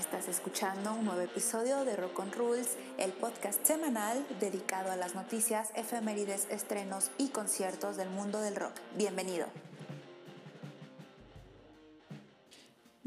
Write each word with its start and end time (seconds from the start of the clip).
Estás 0.00 0.28
escuchando 0.28 0.94
un 0.94 1.04
nuevo 1.04 1.20
episodio 1.20 1.84
de 1.84 1.94
Rock 1.94 2.20
on 2.20 2.32
Rules, 2.32 2.78
el 2.96 3.12
podcast 3.12 3.62
semanal 3.66 4.26
dedicado 4.40 4.90
a 4.90 4.96
las 4.96 5.14
noticias, 5.14 5.68
efemérides, 5.74 6.46
estrenos 6.50 7.10
y 7.18 7.28
conciertos 7.28 7.98
del 7.98 8.08
mundo 8.08 8.40
del 8.40 8.56
rock. 8.56 8.72
Bienvenido. 8.96 9.44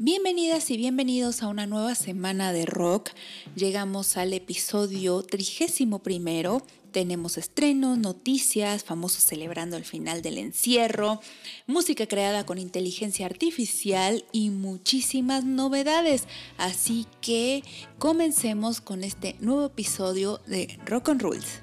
Bienvenidas 0.06 0.70
y 0.70 0.76
bienvenidos 0.76 1.42
a 1.42 1.48
una 1.48 1.64
nueva 1.66 1.94
semana 1.94 2.52
de 2.52 2.66
rock. 2.66 3.08
Llegamos 3.56 4.18
al 4.18 4.34
episodio 4.34 5.22
trigésimo 5.22 6.00
primero 6.00 6.60
tenemos 6.92 7.38
estrenos, 7.38 7.96
noticias, 7.96 8.84
famosos 8.84 9.24
celebrando 9.24 9.78
el 9.78 9.84
final 9.86 10.20
del 10.20 10.36
encierro, 10.36 11.22
música 11.66 12.06
creada 12.06 12.44
con 12.44 12.58
inteligencia 12.58 13.24
artificial 13.24 14.26
y 14.30 14.50
muchísimas 14.50 15.42
novedades. 15.42 16.28
Así 16.58 17.06
que 17.22 17.64
comencemos 17.98 18.82
con 18.82 19.04
este 19.04 19.36
nuevo 19.40 19.64
episodio 19.64 20.38
de 20.46 20.78
Rock 20.84 21.08
on 21.08 21.18
Rules. 21.18 21.60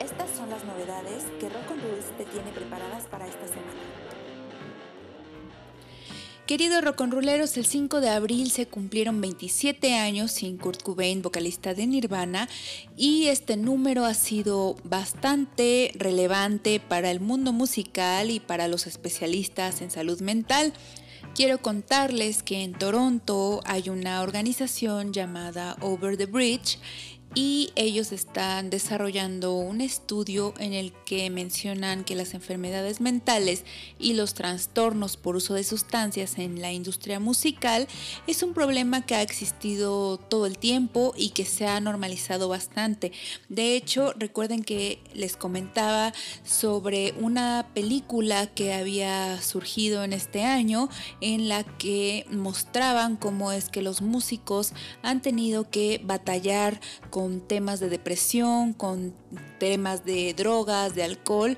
Estas 0.00 0.30
son 0.34 0.48
las 0.48 0.64
novedades 0.64 1.24
que 1.38 1.50
Rock 1.50 1.70
on 1.70 1.80
Rules 1.82 2.06
te 2.16 2.24
tiene 2.24 2.50
preparadas 2.52 3.04
para 3.04 3.28
esta 3.28 3.46
semana. 3.46 3.83
Queridos 6.46 6.84
rock'n'rolleros, 6.84 7.56
el 7.56 7.64
5 7.64 8.02
de 8.02 8.10
abril 8.10 8.50
se 8.50 8.66
cumplieron 8.66 9.18
27 9.18 9.94
años 9.94 10.30
sin 10.30 10.58
Kurt 10.58 10.82
Cobain, 10.82 11.22
vocalista 11.22 11.72
de 11.72 11.86
Nirvana, 11.86 12.50
y 12.98 13.28
este 13.28 13.56
número 13.56 14.04
ha 14.04 14.12
sido 14.12 14.76
bastante 14.84 15.90
relevante 15.94 16.80
para 16.80 17.10
el 17.10 17.20
mundo 17.20 17.54
musical 17.54 18.30
y 18.30 18.40
para 18.40 18.68
los 18.68 18.86
especialistas 18.86 19.80
en 19.80 19.90
salud 19.90 20.20
mental. 20.20 20.74
Quiero 21.34 21.62
contarles 21.62 22.42
que 22.42 22.62
en 22.62 22.74
Toronto 22.74 23.60
hay 23.64 23.88
una 23.88 24.20
organización 24.20 25.14
llamada 25.14 25.78
Over 25.80 26.18
the 26.18 26.26
Bridge 26.26 26.78
y 27.34 27.72
ellos 27.74 28.12
están 28.12 28.70
desarrollando 28.70 29.54
un 29.54 29.80
estudio 29.80 30.54
en 30.58 30.72
el 30.72 30.92
que 31.04 31.28
mencionan 31.30 32.04
que 32.04 32.14
las 32.14 32.34
enfermedades 32.34 33.00
mentales 33.00 33.64
y 33.98 34.14
los 34.14 34.34
trastornos 34.34 35.16
por 35.16 35.36
uso 35.36 35.54
de 35.54 35.64
sustancias 35.64 36.38
en 36.38 36.60
la 36.60 36.72
industria 36.72 37.18
musical 37.18 37.88
es 38.26 38.42
un 38.42 38.54
problema 38.54 39.04
que 39.04 39.16
ha 39.16 39.22
existido 39.22 40.18
todo 40.18 40.46
el 40.46 40.58
tiempo 40.58 41.12
y 41.16 41.30
que 41.30 41.44
se 41.44 41.66
ha 41.66 41.80
normalizado 41.80 42.48
bastante. 42.48 43.12
De 43.48 43.74
hecho, 43.74 44.12
recuerden 44.16 44.62
que 44.62 45.00
les 45.12 45.36
comentaba 45.36 46.12
sobre 46.44 47.14
una 47.18 47.66
película 47.74 48.46
que 48.46 48.72
había 48.72 49.40
surgido 49.42 50.04
en 50.04 50.12
este 50.12 50.44
año 50.44 50.88
en 51.20 51.48
la 51.48 51.64
que 51.64 52.26
mostraban 52.30 53.16
cómo 53.16 53.50
es 53.50 53.68
que 53.68 53.82
los 53.82 54.02
músicos 54.02 54.72
han 55.02 55.20
tenido 55.20 55.68
que 55.70 56.00
batallar 56.04 56.80
con 57.10 57.23
con 57.24 57.40
temas 57.40 57.80
de 57.80 57.88
depresión, 57.88 58.74
con 58.74 59.14
temas 59.58 60.04
de 60.04 60.34
drogas, 60.34 60.94
de 60.94 61.04
alcohol, 61.04 61.56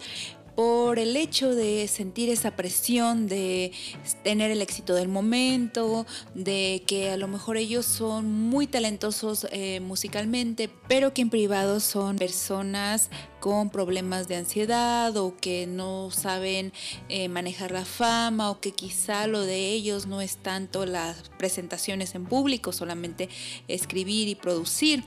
por 0.54 0.98
el 0.98 1.16
hecho 1.16 1.54
de 1.54 1.86
sentir 1.86 2.30
esa 2.30 2.52
presión 2.52 3.26
de 3.26 3.72
tener 4.22 4.50
el 4.50 4.62
éxito 4.62 4.94
del 4.94 5.08
momento, 5.08 6.06
de 6.34 6.82
que 6.86 7.10
a 7.10 7.16
lo 7.18 7.28
mejor 7.28 7.58
ellos 7.58 7.84
son 7.84 8.32
muy 8.32 8.66
talentosos 8.66 9.46
eh, 9.50 9.80
musicalmente, 9.80 10.70
pero 10.88 11.12
que 11.12 11.22
en 11.22 11.30
privado 11.30 11.78
son 11.80 12.16
personas 12.16 13.10
con 13.38 13.68
problemas 13.68 14.28
de 14.28 14.36
ansiedad 14.36 15.14
o 15.18 15.36
que 15.36 15.66
no 15.66 16.10
saben 16.10 16.72
eh, 17.10 17.28
manejar 17.28 17.70
la 17.70 17.84
fama 17.84 18.50
o 18.50 18.58
que 18.58 18.72
quizá 18.72 19.26
lo 19.26 19.42
de 19.42 19.72
ellos 19.72 20.06
no 20.06 20.22
es 20.22 20.38
tanto 20.38 20.86
las 20.86 21.28
presentaciones 21.38 22.14
en 22.14 22.24
público, 22.24 22.72
solamente 22.72 23.28
escribir 23.68 24.26
y 24.28 24.34
producir. 24.36 25.04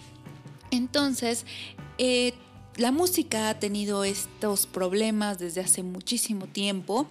Entonces, 0.71 1.45
eh, 1.97 2.33
la 2.79 2.93
música 2.93 3.49
ha 3.49 3.59
tenido 3.59 4.05
estos 4.05 4.65
problemas 4.65 5.37
desde 5.37 5.59
hace 5.59 5.83
muchísimo 5.83 6.47
tiempo 6.47 7.07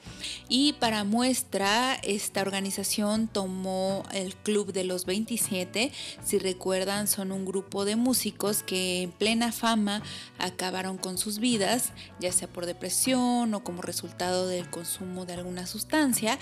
y 0.48 0.72
para 0.74 1.04
muestra 1.04 1.94
esta 1.96 2.40
organización 2.40 3.28
tomó 3.28 4.02
el 4.14 4.34
Club 4.34 4.72
de 4.72 4.84
los 4.84 5.04
27. 5.04 5.92
Si 6.24 6.38
recuerdan, 6.38 7.06
son 7.06 7.32
un 7.32 7.44
grupo 7.44 7.84
de 7.84 7.96
músicos 7.96 8.62
que 8.62 9.02
en 9.02 9.10
plena 9.10 9.52
fama 9.52 10.02
acabaron 10.38 10.96
con 10.96 11.18
sus 11.18 11.38
vidas, 11.38 11.92
ya 12.18 12.32
sea 12.32 12.48
por 12.48 12.64
depresión 12.64 13.52
o 13.52 13.62
como 13.62 13.82
resultado 13.82 14.48
del 14.48 14.70
consumo 14.70 15.26
de 15.26 15.34
alguna 15.34 15.66
sustancia. 15.66 16.38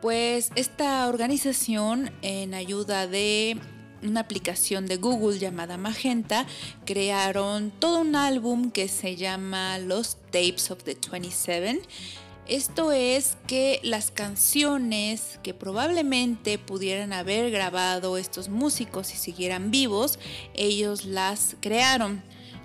Pues 0.00 0.52
esta 0.54 1.08
organización 1.08 2.12
en 2.22 2.54
ayuda 2.54 3.08
de 3.08 3.58
una 4.06 4.20
aplicación 4.20 4.86
de 4.86 4.96
Google 4.96 5.38
llamada 5.38 5.76
Magenta, 5.76 6.46
crearon 6.84 7.70
todo 7.70 8.00
un 8.00 8.16
álbum 8.16 8.70
que 8.70 8.88
se 8.88 9.16
llama 9.16 9.78
Los 9.78 10.16
Tapes 10.30 10.70
of 10.70 10.82
the 10.84 10.96
27. 11.10 11.82
Esto 12.46 12.92
es 12.92 13.38
que 13.46 13.80
las 13.82 14.10
canciones 14.10 15.38
que 15.42 15.54
probablemente 15.54 16.58
pudieran 16.58 17.14
haber 17.14 17.50
grabado 17.50 18.18
estos 18.18 18.50
músicos 18.50 19.06
si 19.06 19.16
siguieran 19.16 19.70
vivos, 19.70 20.18
ellos 20.54 21.06
las 21.06 21.56
crearon. 21.60 22.22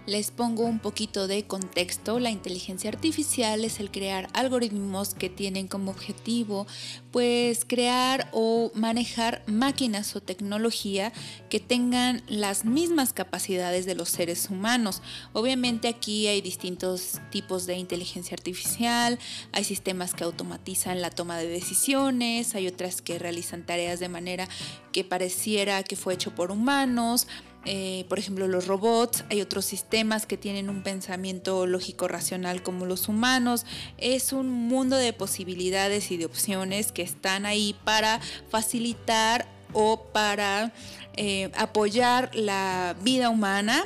Les 0.09 0.31
pongo 0.31 0.63
un 0.63 0.79
poquito 0.79 1.27
de 1.27 1.45
contexto. 1.45 2.19
La 2.19 2.31
inteligencia 2.31 2.89
artificial 2.89 3.63
es 3.63 3.79
el 3.79 3.91
crear 3.91 4.27
algoritmos 4.33 5.13
que 5.13 5.29
tienen 5.29 5.67
como 5.67 5.91
objetivo 5.91 6.65
pues 7.11 7.65
crear 7.65 8.29
o 8.31 8.71
manejar 8.75 9.43
máquinas 9.47 10.15
o 10.15 10.21
tecnología 10.21 11.11
que 11.49 11.59
tengan 11.59 12.21
las 12.27 12.65
mismas 12.65 13.13
capacidades 13.13 13.85
de 13.85 13.95
los 13.95 14.09
seres 14.09 14.49
humanos. 14.49 15.01
Obviamente 15.33 15.87
aquí 15.87 16.27
hay 16.27 16.41
distintos 16.41 17.19
tipos 17.31 17.65
de 17.65 17.77
inteligencia 17.77 18.35
artificial, 18.35 19.17
hay 19.51 19.63
sistemas 19.63 20.13
que 20.13 20.23
automatizan 20.23 21.01
la 21.01 21.09
toma 21.09 21.37
de 21.37 21.47
decisiones, 21.47 22.53
hay 22.55 22.67
otras 22.67 23.01
que 23.01 23.17
realizan 23.19 23.65
tareas 23.65 23.99
de 23.99 24.09
manera 24.09 24.47
que 24.91 25.03
pareciera 25.03 25.83
que 25.83 25.95
fue 25.95 26.13
hecho 26.13 26.33
por 26.35 26.51
humanos, 26.51 27.27
eh, 27.65 28.05
por 28.07 28.19
ejemplo, 28.19 28.47
los 28.47 28.67
robots, 28.67 29.25
hay 29.29 29.41
otros 29.41 29.65
sistemas 29.65 30.25
que 30.25 30.37
tienen 30.37 30.69
un 30.69 30.81
pensamiento 30.81 31.67
lógico 31.67 32.07
racional 32.07 32.63
como 32.63 32.85
los 32.85 33.07
humanos. 33.09 33.65
Es 33.97 34.31
un 34.31 34.49
mundo 34.49 34.95
de 34.95 35.13
posibilidades 35.13 36.11
y 36.11 36.17
de 36.17 36.25
opciones 36.25 36.91
que 36.91 37.01
están 37.01 37.45
ahí 37.45 37.75
para 37.83 38.21
facilitar 38.49 39.47
o 39.73 40.03
para 40.13 40.73
eh, 41.15 41.51
apoyar 41.57 42.33
la 42.33 42.95
vida 43.03 43.29
humana 43.29 43.85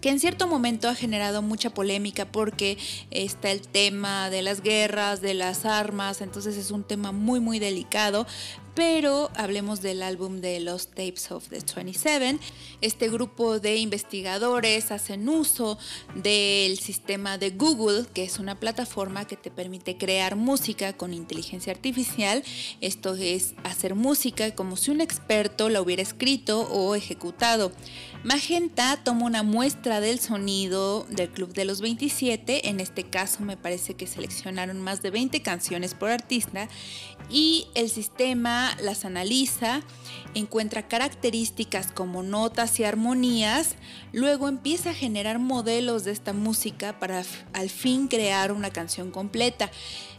que 0.00 0.08
en 0.08 0.18
cierto 0.18 0.48
momento 0.48 0.88
ha 0.88 0.94
generado 0.94 1.42
mucha 1.42 1.70
polémica 1.70 2.24
porque 2.24 2.78
está 3.10 3.50
el 3.50 3.60
tema 3.60 4.30
de 4.30 4.42
las 4.42 4.62
guerras, 4.62 5.20
de 5.20 5.34
las 5.34 5.66
armas, 5.66 6.20
entonces 6.20 6.56
es 6.56 6.70
un 6.70 6.84
tema 6.84 7.12
muy 7.12 7.38
muy 7.38 7.58
delicado, 7.58 8.26
pero 8.80 9.30
hablemos 9.36 9.82
del 9.82 10.02
álbum 10.02 10.40
de 10.40 10.58
los 10.58 10.86
Tapes 10.86 11.30
of 11.32 11.50
the 11.50 11.58
27. 11.60 12.38
Este 12.80 13.10
grupo 13.10 13.60
de 13.60 13.76
investigadores 13.76 14.90
hacen 14.90 15.28
uso 15.28 15.76
del 16.14 16.78
sistema 16.78 17.36
de 17.36 17.50
Google, 17.50 18.06
que 18.14 18.24
es 18.24 18.38
una 18.38 18.58
plataforma 18.58 19.26
que 19.26 19.36
te 19.36 19.50
permite 19.50 19.98
crear 19.98 20.34
música 20.34 20.94
con 20.94 21.12
inteligencia 21.12 21.74
artificial. 21.74 22.42
Esto 22.80 23.16
es 23.16 23.52
hacer 23.64 23.94
música 23.94 24.54
como 24.54 24.78
si 24.78 24.90
un 24.90 25.02
experto 25.02 25.68
la 25.68 25.82
hubiera 25.82 26.00
escrito 26.00 26.62
o 26.62 26.94
ejecutado. 26.94 27.72
Magenta 28.24 28.98
toma 29.02 29.26
una 29.26 29.42
muestra 29.42 30.00
del 30.00 30.20
sonido 30.20 31.06
del 31.10 31.30
Club 31.30 31.52
de 31.52 31.66
los 31.66 31.82
27, 31.82 32.68
en 32.68 32.80
este 32.80 33.04
caso 33.04 33.42
me 33.42 33.56
parece 33.56 33.94
que 33.94 34.06
seleccionaron 34.06 34.80
más 34.80 35.02
de 35.02 35.10
20 35.10 35.42
canciones 35.42 35.94
por 35.94 36.10
artista 36.10 36.68
y 37.30 37.68
el 37.74 37.88
sistema 37.88 38.76
las 38.82 39.04
analiza, 39.04 39.82
encuentra 40.34 40.88
características 40.88 41.92
como 41.92 42.22
notas 42.22 42.78
y 42.80 42.84
armonías, 42.84 43.76
luego 44.12 44.48
empieza 44.48 44.90
a 44.90 44.94
generar 44.94 45.38
modelos 45.38 46.04
de 46.04 46.12
esta 46.12 46.32
música 46.32 46.98
para 46.98 47.22
al 47.52 47.70
fin 47.70 48.08
crear 48.08 48.52
una 48.52 48.70
canción 48.70 49.10
completa. 49.10 49.70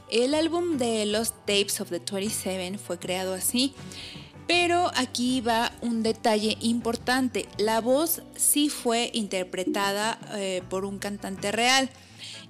El 0.09 0.33
álbum 0.33 0.77
de 0.77 1.05
los 1.05 1.31
Tapes 1.45 1.79
of 1.81 1.89
the 1.89 1.99
27 1.99 2.77
fue 2.77 2.99
creado 2.99 3.33
así. 3.33 3.73
Pero 4.47 4.91
aquí 4.95 5.39
va 5.39 5.71
un 5.81 6.03
detalle 6.03 6.57
importante. 6.59 7.47
La 7.57 7.79
voz 7.79 8.21
sí 8.35 8.67
fue 8.67 9.09
interpretada 9.13 10.19
eh, 10.33 10.61
por 10.69 10.83
un 10.83 10.99
cantante 10.99 11.53
real. 11.53 11.89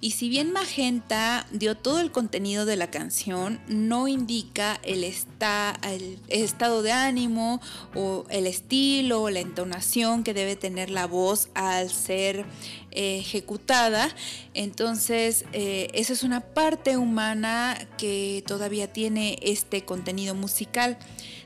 Y 0.03 0.11
si 0.11 0.29
bien 0.29 0.51
Magenta 0.51 1.45
dio 1.51 1.77
todo 1.77 1.99
el 1.99 2.11
contenido 2.11 2.65
de 2.65 2.75
la 2.75 2.89
canción, 2.89 3.61
no 3.67 4.07
indica 4.07 4.79
el, 4.81 5.03
el 5.03 6.19
estado 6.27 6.81
de 6.81 6.91
ánimo 6.91 7.61
o 7.93 8.25
el 8.29 8.47
estilo 8.47 9.21
o 9.21 9.29
la 9.29 9.41
entonación 9.41 10.23
que 10.23 10.33
debe 10.33 10.55
tener 10.55 10.89
la 10.89 11.05
voz 11.05 11.49
al 11.53 11.91
ser 11.91 12.45
eh, 12.91 13.17
ejecutada. 13.19 14.13
Entonces, 14.53 15.45
eh, 15.53 15.87
esa 15.93 16.13
es 16.13 16.23
una 16.23 16.41
parte 16.41 16.97
humana 16.97 17.77
que 17.97 18.43
todavía 18.45 18.91
tiene 18.91 19.39
este 19.41 19.85
contenido 19.85 20.35
musical. 20.35 20.97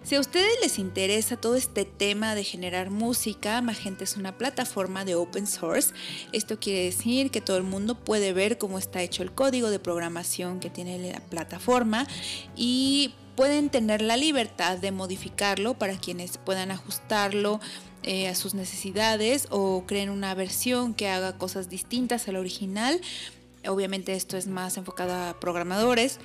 Si 0.03 0.15
a 0.15 0.19
ustedes 0.19 0.51
les 0.61 0.77
interesa 0.77 1.37
todo 1.37 1.55
este 1.55 1.83
tema 1.83 2.35
de 2.35 2.43
generar 2.43 2.91
música, 2.91 3.61
Magenta 3.61 4.03
es 4.03 4.17
una 4.17 4.37
plataforma 4.37 5.03
de 5.03 5.15
open 5.15 5.47
source. 5.47 5.93
Esto 6.31 6.59
quiere 6.59 6.83
decir 6.83 7.31
que 7.31 7.41
todo 7.41 7.57
el 7.57 7.63
mundo 7.63 7.95
puede 7.95 8.31
ver 8.31 8.57
cómo 8.57 8.77
está 8.77 9.01
hecho 9.01 9.23
el 9.23 9.31
código 9.31 9.71
de 9.71 9.79
programación 9.79 10.59
que 10.59 10.69
tiene 10.69 11.11
la 11.11 11.19
plataforma 11.21 12.07
y 12.55 13.15
pueden 13.35 13.69
tener 13.69 14.01
la 14.01 14.17
libertad 14.17 14.77
de 14.77 14.91
modificarlo 14.91 15.73
para 15.73 15.97
quienes 15.97 16.37
puedan 16.37 16.71
ajustarlo 16.71 17.59
eh, 18.07 18.27
a 18.27 18.35
sus 18.35 18.53
necesidades 18.53 19.47
o 19.49 19.83
creen 19.87 20.11
una 20.11 20.35
versión 20.35 20.93
que 20.93 21.09
haga 21.09 21.37
cosas 21.37 21.69
distintas 21.69 22.27
al 22.27 22.35
original. 22.35 23.01
Obviamente 23.67 24.13
esto 24.13 24.37
es 24.37 24.45
más 24.47 24.77
enfocado 24.77 25.13
a 25.13 25.39
programadores 25.39 26.19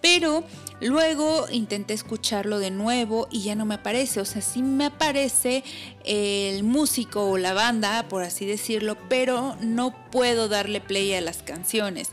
pero 0.00 0.44
luego 0.80 1.48
intenté 1.50 1.94
escucharlo 1.94 2.60
de 2.60 2.70
nuevo 2.70 3.26
y 3.32 3.42
ya 3.42 3.56
no 3.56 3.64
me 3.64 3.74
aparece. 3.74 4.20
O 4.20 4.24
sea, 4.24 4.42
sí 4.42 4.62
me 4.62 4.84
aparece 4.84 5.64
el 6.04 6.62
músico 6.62 7.28
o 7.28 7.36
la 7.36 7.52
banda, 7.52 8.06
por 8.08 8.22
así 8.22 8.46
decirlo, 8.46 8.96
pero 9.08 9.56
no 9.60 9.92
puedo 10.12 10.48
darle 10.48 10.80
play 10.80 11.14
a 11.14 11.20
las 11.20 11.42
canciones. 11.42 12.12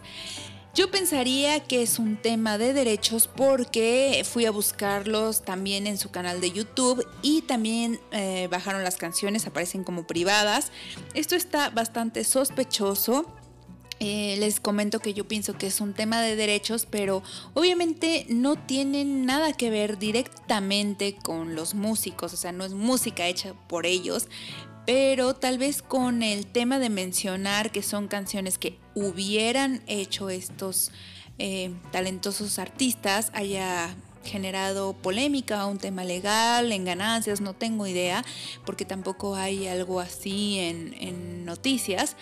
Yo 0.78 0.92
pensaría 0.92 1.60
que 1.62 1.82
es 1.82 1.98
un 1.98 2.18
tema 2.18 2.60
de 2.60 2.72
derechos 2.72 3.28
porque 3.28 4.24
fui 4.32 4.46
a 4.46 4.52
buscarlos 4.52 5.42
también 5.42 5.88
en 5.88 5.98
su 5.98 6.12
canal 6.12 6.40
de 6.40 6.52
YouTube 6.52 7.04
y 7.24 7.42
también 7.42 8.00
eh, 8.12 8.48
bajaron 8.52 8.84
las 8.84 8.98
canciones, 8.98 9.48
aparecen 9.48 9.84
como 9.84 10.06
privadas. 10.06 10.72
Esto 11.16 11.36
está 11.36 11.72
bastante 11.72 12.24
sospechoso. 12.24 13.26
Eh, 14.00 14.36
les 14.38 14.60
comento 14.60 15.00
que 15.00 15.16
yo 15.16 15.28
pienso 15.28 15.58
que 15.58 15.66
es 15.66 15.82
un 15.82 15.96
tema 15.96 16.22
de 16.22 16.36
derechos, 16.36 16.86
pero 16.88 17.24
obviamente 17.56 18.28
no 18.30 18.56
tiene 18.56 19.04
nada 19.04 19.54
que 19.54 19.72
ver 19.72 19.98
directamente 19.98 21.16
con 21.16 21.56
los 21.56 21.74
músicos, 21.74 22.34
o 22.34 22.38
sea, 22.38 22.52
no 22.52 22.64
es 22.64 22.74
música 22.74 23.26
hecha 23.26 23.56
por 23.68 23.88
ellos, 23.88 24.28
pero 24.88 25.34
tal 25.34 25.58
vez 25.58 25.82
con 25.82 26.24
el 26.24 26.46
tema 26.46 26.80
de 26.80 26.90
mencionar 26.90 27.72
que 27.72 27.84
son 27.84 28.08
canciones 28.08 28.58
que 28.58 28.80
hubieran 28.96 29.84
hecho 29.86 30.30
estos 30.30 30.92
eh, 31.40 31.74
talentosos 31.92 32.58
artistas 32.58 33.30
haya 33.34 33.94
generado 34.24 34.94
polémica, 34.94 35.66
un 35.66 35.78
tema 35.78 36.06
legal, 36.06 36.72
en 36.72 36.86
ganancias, 36.86 37.42
no 37.42 37.54
tengo 37.54 37.86
idea, 37.86 38.24
porque 38.66 38.86
tampoco 38.86 39.36
hay 39.36 39.68
algo 39.68 40.00
así 40.00 40.60
en, 40.60 40.96
en, 41.00 41.46
noticias, 41.46 42.16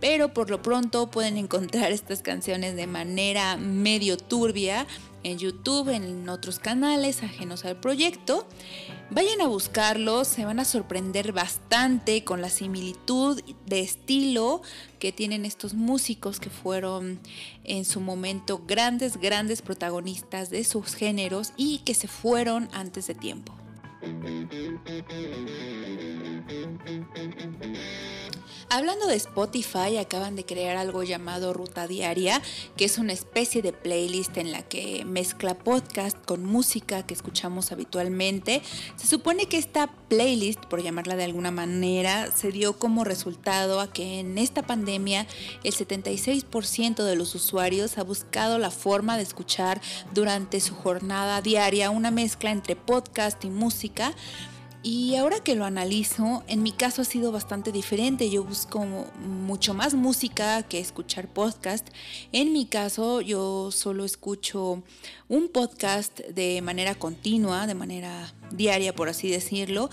pero 0.00 0.32
por 0.32 0.48
lo 0.48 0.62
pronto 0.62 1.10
pueden 1.10 1.36
encontrar 1.44 1.92
estas 1.92 2.22
canciones 2.22 2.74
de 2.74 2.86
manera 2.86 3.58
medio 3.58 4.16
turbia 4.16 4.86
en 5.24 5.38
YouTube, 5.38 5.88
en 5.90 6.28
otros 6.28 6.58
canales 6.58 7.22
ajenos 7.22 7.64
al 7.64 7.78
proyecto. 7.78 8.46
Vayan 9.10 9.40
a 9.40 9.46
buscarlos, 9.46 10.28
se 10.28 10.44
van 10.44 10.60
a 10.60 10.66
sorprender 10.66 11.32
bastante 11.32 12.24
con 12.24 12.42
la 12.42 12.50
similitud 12.50 13.42
de 13.64 13.80
estilo 13.80 14.60
que 14.98 15.12
tienen 15.12 15.46
estos 15.46 15.72
músicos 15.72 16.40
que 16.40 16.50
fueron 16.50 17.18
en 17.64 17.86
su 17.86 18.00
momento 18.00 18.62
grandes, 18.66 19.16
grandes 19.16 19.62
protagonistas 19.62 20.50
de 20.50 20.62
sus 20.62 20.94
géneros 20.94 21.52
y 21.56 21.78
que 21.78 21.94
se 21.94 22.06
fueron 22.06 22.68
antes 22.74 23.06
de 23.06 23.14
tiempo. 23.14 23.54
Hablando 28.70 29.06
de 29.06 29.16
Spotify, 29.16 29.96
acaban 29.96 30.36
de 30.36 30.44
crear 30.44 30.76
algo 30.76 31.02
llamado 31.02 31.54
Ruta 31.54 31.88
Diaria, 31.88 32.42
que 32.76 32.84
es 32.84 32.98
una 32.98 33.14
especie 33.14 33.62
de 33.62 33.72
playlist 33.72 34.36
en 34.36 34.52
la 34.52 34.60
que 34.60 35.06
mezcla 35.06 35.54
podcast 35.54 36.18
con 36.26 36.44
música 36.44 37.06
que 37.06 37.14
escuchamos 37.14 37.72
habitualmente. 37.72 38.60
Se 38.96 39.06
supone 39.06 39.46
que 39.46 39.56
esta 39.56 39.86
playlist, 40.10 40.66
por 40.66 40.82
llamarla 40.82 41.16
de 41.16 41.24
alguna 41.24 41.50
manera, 41.50 42.30
se 42.30 42.52
dio 42.52 42.78
como 42.78 43.04
resultado 43.04 43.80
a 43.80 43.90
que 43.90 44.20
en 44.20 44.36
esta 44.36 44.62
pandemia 44.62 45.26
el 45.64 45.74
76% 45.74 47.04
de 47.04 47.16
los 47.16 47.34
usuarios 47.34 47.96
ha 47.96 48.02
buscado 48.02 48.58
la 48.58 48.70
forma 48.70 49.16
de 49.16 49.22
escuchar 49.22 49.80
durante 50.12 50.60
su 50.60 50.74
jornada 50.74 51.40
diaria 51.40 51.88
una 51.88 52.10
mezcla 52.10 52.50
entre 52.50 52.76
podcast 52.76 53.42
y 53.46 53.48
música 53.48 54.14
y 54.82 55.16
ahora 55.16 55.40
que 55.40 55.56
lo 55.56 55.64
analizo, 55.64 56.44
en 56.46 56.62
mi 56.62 56.70
caso 56.70 57.02
ha 57.02 57.04
sido 57.04 57.32
bastante 57.32 57.72
diferente. 57.72 58.30
Yo 58.30 58.44
busco 58.44 58.86
mucho 59.20 59.74
más 59.74 59.94
música 59.94 60.62
que 60.62 60.78
escuchar 60.78 61.26
podcast. 61.26 61.88
En 62.32 62.52
mi 62.52 62.64
caso, 62.66 63.20
yo 63.20 63.70
solo 63.72 64.04
escucho 64.04 64.82
un 65.28 65.48
podcast 65.48 66.20
de 66.20 66.62
manera 66.62 66.94
continua, 66.94 67.66
de 67.66 67.74
manera 67.74 68.32
diaria, 68.52 68.94
por 68.94 69.08
así 69.08 69.28
decirlo. 69.28 69.90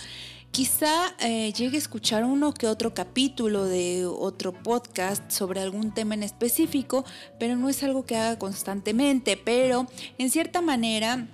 Quizá 0.52 1.16
eh, 1.20 1.52
llegue 1.52 1.76
a 1.76 1.80
escuchar 1.80 2.24
uno 2.24 2.54
que 2.54 2.68
otro 2.68 2.94
capítulo 2.94 3.66
de 3.66 4.06
otro 4.06 4.54
podcast 4.54 5.30
sobre 5.30 5.60
algún 5.62 5.94
tema 5.94 6.14
en 6.14 6.24
específico, 6.24 7.04
pero 7.40 7.58
no 7.58 7.70
es 7.70 7.84
algo 7.84 8.06
que 8.06 8.16
haga 8.16 8.40
constantemente. 8.40 9.36
Pero 9.36 9.88
en 10.18 10.30
cierta 10.30 10.62
manera 10.62 11.28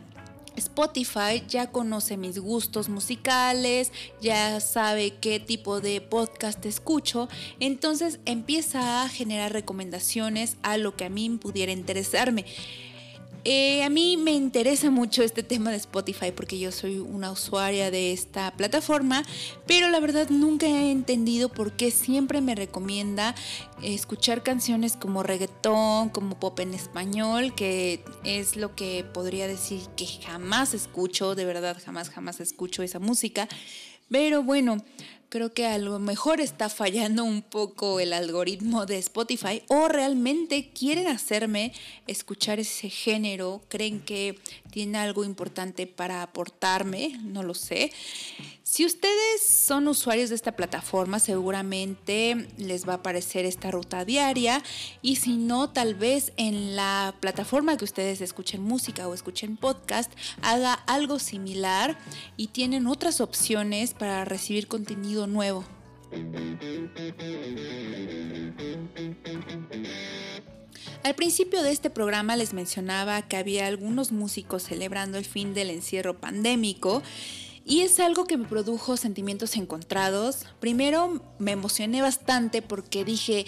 Spotify 0.55 1.43
ya 1.47 1.71
conoce 1.71 2.17
mis 2.17 2.39
gustos 2.39 2.89
musicales, 2.89 3.91
ya 4.21 4.59
sabe 4.59 5.15
qué 5.15 5.39
tipo 5.39 5.81
de 5.81 6.01
podcast 6.01 6.65
escucho, 6.65 7.29
entonces 7.59 8.19
empieza 8.25 9.03
a 9.03 9.09
generar 9.09 9.53
recomendaciones 9.53 10.57
a 10.63 10.77
lo 10.77 10.95
que 10.95 11.05
a 11.05 11.09
mí 11.09 11.29
pudiera 11.29 11.71
interesarme. 11.71 12.45
Eh, 13.43 13.83
a 13.83 13.89
mí 13.89 14.17
me 14.17 14.31
interesa 14.31 14.91
mucho 14.91 15.23
este 15.23 15.41
tema 15.41 15.71
de 15.71 15.77
Spotify 15.77 16.31
porque 16.31 16.59
yo 16.59 16.71
soy 16.71 16.99
una 16.99 17.31
usuaria 17.31 17.89
de 17.89 18.13
esta 18.13 18.51
plataforma, 18.51 19.23
pero 19.65 19.89
la 19.89 19.99
verdad 19.99 20.29
nunca 20.29 20.67
he 20.67 20.91
entendido 20.91 21.49
por 21.49 21.71
qué 21.71 21.89
siempre 21.89 22.39
me 22.39 22.53
recomienda 22.53 23.33
escuchar 23.81 24.43
canciones 24.43 24.95
como 24.95 25.23
reggaetón, 25.23 26.09
como 26.09 26.39
pop 26.39 26.59
en 26.59 26.75
español, 26.75 27.55
que 27.55 28.03
es 28.23 28.57
lo 28.57 28.75
que 28.75 29.03
podría 29.11 29.47
decir 29.47 29.81
que 29.97 30.05
jamás 30.05 30.75
escucho, 30.75 31.33
de 31.33 31.45
verdad 31.45 31.77
jamás, 31.83 32.09
jamás 32.09 32.39
escucho 32.41 32.83
esa 32.83 32.99
música. 32.99 33.47
Pero 34.11 34.43
bueno, 34.43 34.77
creo 35.31 35.53
que 35.53 35.65
a 35.65 35.77
lo 35.77 35.97
mejor 35.97 36.41
está 36.41 36.67
fallando 36.67 37.23
un 37.23 37.41
poco 37.41 38.01
el 38.01 38.11
algoritmo 38.11 38.85
de 38.85 38.97
Spotify 38.97 39.63
o 39.69 39.87
realmente 39.87 40.71
quieren 40.77 41.07
hacerme 41.07 41.71
escuchar 42.05 42.59
ese 42.59 42.89
género, 42.89 43.61
creen 43.69 44.01
que 44.01 44.37
tiene 44.71 44.97
algo 44.97 45.23
importante 45.23 45.85
para 45.85 46.23
aportarme, 46.23 47.19
no 47.23 47.43
lo 47.43 47.53
sé. 47.53 47.91
Si 48.63 48.85
ustedes 48.85 49.45
son 49.45 49.89
usuarios 49.89 50.29
de 50.29 50.35
esta 50.35 50.55
plataforma, 50.55 51.19
seguramente 51.19 52.47
les 52.57 52.87
va 52.87 52.93
a 52.93 52.95
aparecer 52.97 53.45
esta 53.45 53.69
ruta 53.69 54.05
diaria 54.05 54.63
y 55.01 55.17
si 55.17 55.35
no, 55.35 55.69
tal 55.71 55.93
vez 55.93 56.31
en 56.37 56.75
la 56.77 57.13
plataforma 57.19 57.75
que 57.75 57.83
ustedes 57.83 58.21
escuchen 58.21 58.63
música 58.63 59.07
o 59.09 59.13
escuchen 59.13 59.57
podcast, 59.57 60.11
haga 60.41 60.73
algo 60.73 61.19
similar 61.19 61.97
y 62.37 62.47
tienen 62.47 62.87
otras 62.87 63.19
opciones 63.19 63.93
para 63.93 64.23
recibir 64.23 64.67
contenido 64.67 65.27
nuevo. 65.27 65.65
Al 71.03 71.15
principio 71.15 71.63
de 71.63 71.71
este 71.71 71.89
programa 71.89 72.35
les 72.35 72.53
mencionaba 72.53 73.21
que 73.23 73.37
había 73.37 73.67
algunos 73.67 74.11
músicos 74.11 74.63
celebrando 74.63 75.17
el 75.17 75.25
fin 75.25 75.53
del 75.53 75.69
encierro 75.69 76.19
pandémico 76.19 77.01
y 77.65 77.81
es 77.81 77.99
algo 77.99 78.25
que 78.25 78.37
me 78.37 78.47
produjo 78.47 78.97
sentimientos 78.97 79.55
encontrados. 79.55 80.45
Primero 80.59 81.21
me 81.39 81.51
emocioné 81.51 82.01
bastante 82.01 82.61
porque 82.61 83.05
dije, 83.05 83.45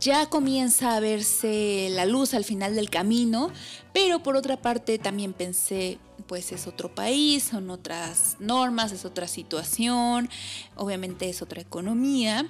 ya 0.00 0.26
comienza 0.26 0.96
a 0.96 1.00
verse 1.00 1.88
la 1.90 2.06
luz 2.06 2.32
al 2.32 2.44
final 2.44 2.74
del 2.74 2.88
camino, 2.88 3.50
pero 3.92 4.22
por 4.22 4.36
otra 4.36 4.56
parte 4.56 4.98
también 4.98 5.34
pensé, 5.34 5.98
pues 6.26 6.52
es 6.52 6.66
otro 6.66 6.94
país, 6.94 7.44
son 7.44 7.70
otras 7.70 8.36
normas, 8.38 8.92
es 8.92 9.04
otra 9.04 9.28
situación, 9.28 10.30
obviamente 10.74 11.28
es 11.28 11.42
otra 11.42 11.60
economía. 11.60 12.46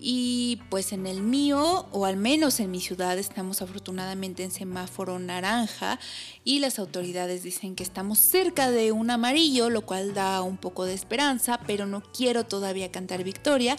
Y 0.00 0.60
pues 0.70 0.92
en 0.92 1.06
el 1.06 1.22
mío, 1.22 1.86
o 1.90 2.06
al 2.06 2.16
menos 2.16 2.60
en 2.60 2.70
mi 2.70 2.80
ciudad, 2.80 3.18
estamos 3.18 3.62
afortunadamente 3.62 4.44
en 4.44 4.50
semáforo 4.50 5.18
naranja 5.18 5.98
y 6.44 6.60
las 6.60 6.78
autoridades 6.78 7.42
dicen 7.42 7.74
que 7.74 7.82
estamos 7.82 8.18
cerca 8.18 8.70
de 8.70 8.92
un 8.92 9.10
amarillo, 9.10 9.70
lo 9.70 9.82
cual 9.82 10.14
da 10.14 10.42
un 10.42 10.56
poco 10.56 10.84
de 10.84 10.94
esperanza, 10.94 11.60
pero 11.66 11.86
no 11.86 12.02
quiero 12.02 12.46
todavía 12.46 12.92
cantar 12.92 13.24
victoria. 13.24 13.76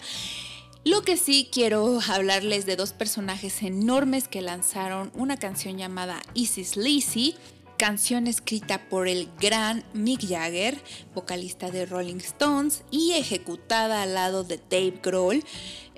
Lo 0.84 1.02
que 1.02 1.16
sí 1.16 1.48
quiero 1.50 2.00
hablarles 2.08 2.66
de 2.66 2.76
dos 2.76 2.92
personajes 2.92 3.62
enormes 3.62 4.28
que 4.28 4.40
lanzaron 4.40 5.10
una 5.14 5.36
canción 5.36 5.78
llamada 5.78 6.22
Isis 6.34 6.76
Lizzy 6.76 7.36
canción 7.80 8.26
escrita 8.26 8.90
por 8.90 9.08
el 9.08 9.30
gran 9.40 9.82
Mick 9.94 10.28
Jagger, 10.28 10.78
vocalista 11.14 11.70
de 11.70 11.86
Rolling 11.86 12.18
Stones, 12.18 12.82
y 12.90 13.12
ejecutada 13.12 14.02
al 14.02 14.12
lado 14.12 14.44
de 14.44 14.58
Dave 14.58 15.00
Grohl. 15.02 15.42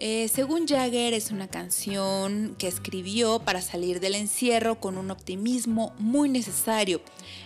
Eh, 0.04 0.26
según 0.26 0.66
Jagger, 0.66 1.14
es 1.14 1.30
una 1.30 1.47
canción 1.47 2.56
que 2.59 2.66
escribió 2.66 3.38
para 3.38 3.62
salir 3.62 4.00
del 4.00 4.16
encierro 4.16 4.80
con 4.80 4.99
un 4.99 5.12
optimismo 5.12 5.94
muy 5.97 6.28
necesario. 6.28 7.00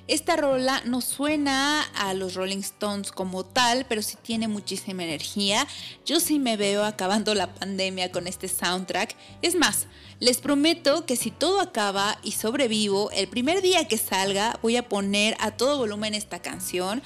Esta 0.08 0.36
rola 0.36 0.80
no 0.86 1.02
suena 1.02 1.82
a 1.82 2.14
los 2.14 2.32
Rolling 2.32 2.60
Stones 2.60 3.12
como 3.12 3.44
tal, 3.44 3.84
pero 3.90 4.00
sí 4.00 4.16
tiene 4.22 4.48
muchísima 4.48 5.04
energía. 5.04 5.68
Yo 6.06 6.18
sí 6.18 6.38
me 6.38 6.56
veo 6.56 6.86
acabando 6.86 7.34
la 7.34 7.52
pandemia 7.52 8.10
con 8.10 8.26
este 8.26 8.48
soundtrack. 8.48 9.14
Es 9.42 9.54
más, 9.54 9.86
les 10.18 10.38
prometo 10.38 11.04
que 11.04 11.16
si 11.16 11.30
todo 11.30 11.60
acaba 11.60 12.18
y 12.22 12.32
sobrevivo, 12.32 13.10
el 13.10 13.28
primer 13.28 13.60
día 13.60 13.86
que 13.86 13.98
salga 13.98 14.58
voy 14.62 14.78
a 14.78 14.88
poner 14.88 15.36
a 15.40 15.50
todo 15.50 15.76
volumen 15.76 16.14
esta 16.14 16.40
canción 16.40 17.02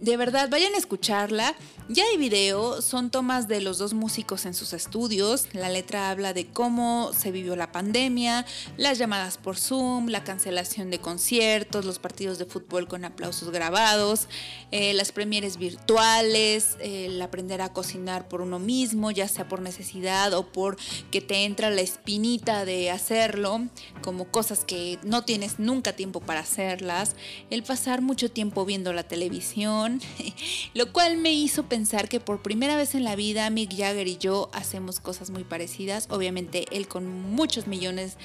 de 0.00 0.16
verdad, 0.16 0.48
vayan 0.50 0.74
a 0.74 0.78
escucharla. 0.78 1.54
Ya 1.88 2.04
hay 2.04 2.16
video, 2.16 2.82
son 2.82 3.10
tomas 3.10 3.48
de 3.48 3.60
los 3.60 3.78
dos 3.78 3.94
músicos 3.94 4.46
en 4.46 4.54
sus 4.54 4.72
estudios. 4.72 5.48
La 5.52 5.68
letra 5.68 6.10
habla 6.10 6.32
de 6.32 6.46
cómo 6.46 7.10
se 7.12 7.32
vivió 7.32 7.56
la 7.56 7.72
pandemia, 7.72 8.46
las 8.76 8.96
llamadas 8.98 9.38
por 9.38 9.56
Zoom, 9.58 10.06
la 10.06 10.22
cancelación 10.22 10.90
de 10.90 11.00
conciertos, 11.00 11.84
los 11.84 11.98
partidos 11.98 12.38
de 12.38 12.46
fútbol 12.46 12.86
con 12.86 13.04
aplausos 13.04 13.50
grabados, 13.50 14.28
eh, 14.70 14.94
las 14.94 15.10
premieres 15.10 15.56
virtuales, 15.56 16.76
el 16.80 17.20
aprender 17.20 17.60
a 17.60 17.72
cocinar 17.72 18.28
por 18.28 18.40
uno 18.40 18.60
mismo, 18.60 19.10
ya 19.10 19.26
sea 19.26 19.48
por 19.48 19.60
necesidad 19.60 20.32
o 20.34 20.46
por 20.46 20.76
que 21.10 21.20
te 21.20 21.44
entra 21.44 21.70
la 21.70 21.80
espinita 21.80 22.64
de 22.64 22.92
hacerlo, 22.92 23.62
como 24.00 24.30
cosas 24.30 24.64
que 24.64 25.00
no 25.02 25.24
tienes 25.24 25.58
nunca 25.58 25.92
tiempo 25.94 26.20
para 26.20 26.40
hacerlas, 26.40 27.16
el 27.50 27.64
pasar 27.64 28.00
mucho 28.00 28.30
tiempo 28.30 28.64
viendo 28.64 28.92
la 28.92 29.02
televisión 29.02 29.89
lo 30.74 30.92
cual 30.92 31.16
me 31.16 31.32
hizo 31.32 31.64
pensar 31.64 32.08
que 32.08 32.20
por 32.20 32.42
primera 32.42 32.76
vez 32.76 32.94
en 32.94 33.04
la 33.04 33.16
vida 33.16 33.50
Mick 33.50 33.76
Jagger 33.76 34.06
y 34.06 34.18
yo 34.18 34.50
hacemos 34.52 35.00
cosas 35.00 35.30
muy 35.30 35.44
parecidas, 35.44 36.06
obviamente 36.10 36.66
él 36.70 36.86
con 36.86 37.06
muchos 37.08 37.66
millones 37.66 38.16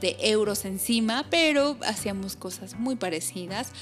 de 0.00 0.16
euros 0.20 0.64
encima, 0.64 1.26
pero 1.30 1.78
hacíamos 1.82 2.36
cosas 2.36 2.78
muy 2.78 2.96
parecidas. 2.96 3.72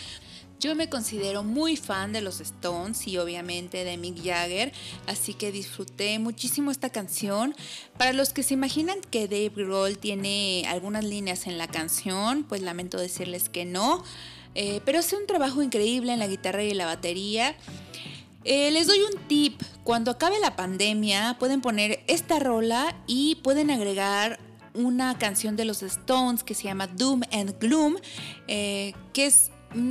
Yo 0.62 0.76
me 0.76 0.88
considero 0.88 1.42
muy 1.42 1.76
fan 1.76 2.12
de 2.12 2.20
los 2.20 2.40
Stones 2.40 3.08
y 3.08 3.18
obviamente 3.18 3.82
de 3.82 3.96
Mick 3.96 4.24
Jagger, 4.24 4.72
así 5.08 5.34
que 5.34 5.50
disfruté 5.50 6.20
muchísimo 6.20 6.70
esta 6.70 6.88
canción. 6.88 7.56
Para 7.98 8.12
los 8.12 8.32
que 8.32 8.44
se 8.44 8.54
imaginan 8.54 9.00
que 9.10 9.26
Dave 9.26 9.50
Grohl 9.56 9.98
tiene 9.98 10.64
algunas 10.68 11.02
líneas 11.02 11.48
en 11.48 11.58
la 11.58 11.66
canción, 11.66 12.44
pues 12.44 12.62
lamento 12.62 12.96
decirles 12.96 13.48
que 13.48 13.64
no. 13.64 14.04
Eh, 14.54 14.80
pero 14.84 14.98
hace 14.98 15.16
un 15.16 15.26
trabajo 15.26 15.62
increíble 15.62 16.12
en 16.12 16.18
la 16.18 16.26
guitarra 16.26 16.62
y 16.62 16.74
la 16.74 16.86
batería. 16.86 17.56
Eh, 18.44 18.70
les 18.70 18.86
doy 18.86 18.98
un 19.00 19.20
tip, 19.28 19.62
cuando 19.84 20.10
acabe 20.10 20.40
la 20.40 20.56
pandemia 20.56 21.36
pueden 21.38 21.60
poner 21.60 22.02
esta 22.08 22.40
rola 22.40 22.96
y 23.06 23.36
pueden 23.36 23.70
agregar 23.70 24.40
una 24.74 25.16
canción 25.16 25.54
de 25.54 25.64
los 25.64 25.82
Stones 25.82 26.42
que 26.42 26.54
se 26.54 26.64
llama 26.64 26.88
Doom 26.88 27.22
and 27.30 27.58
Gloom, 27.60 27.96
eh, 28.48 28.94
que 29.12 29.30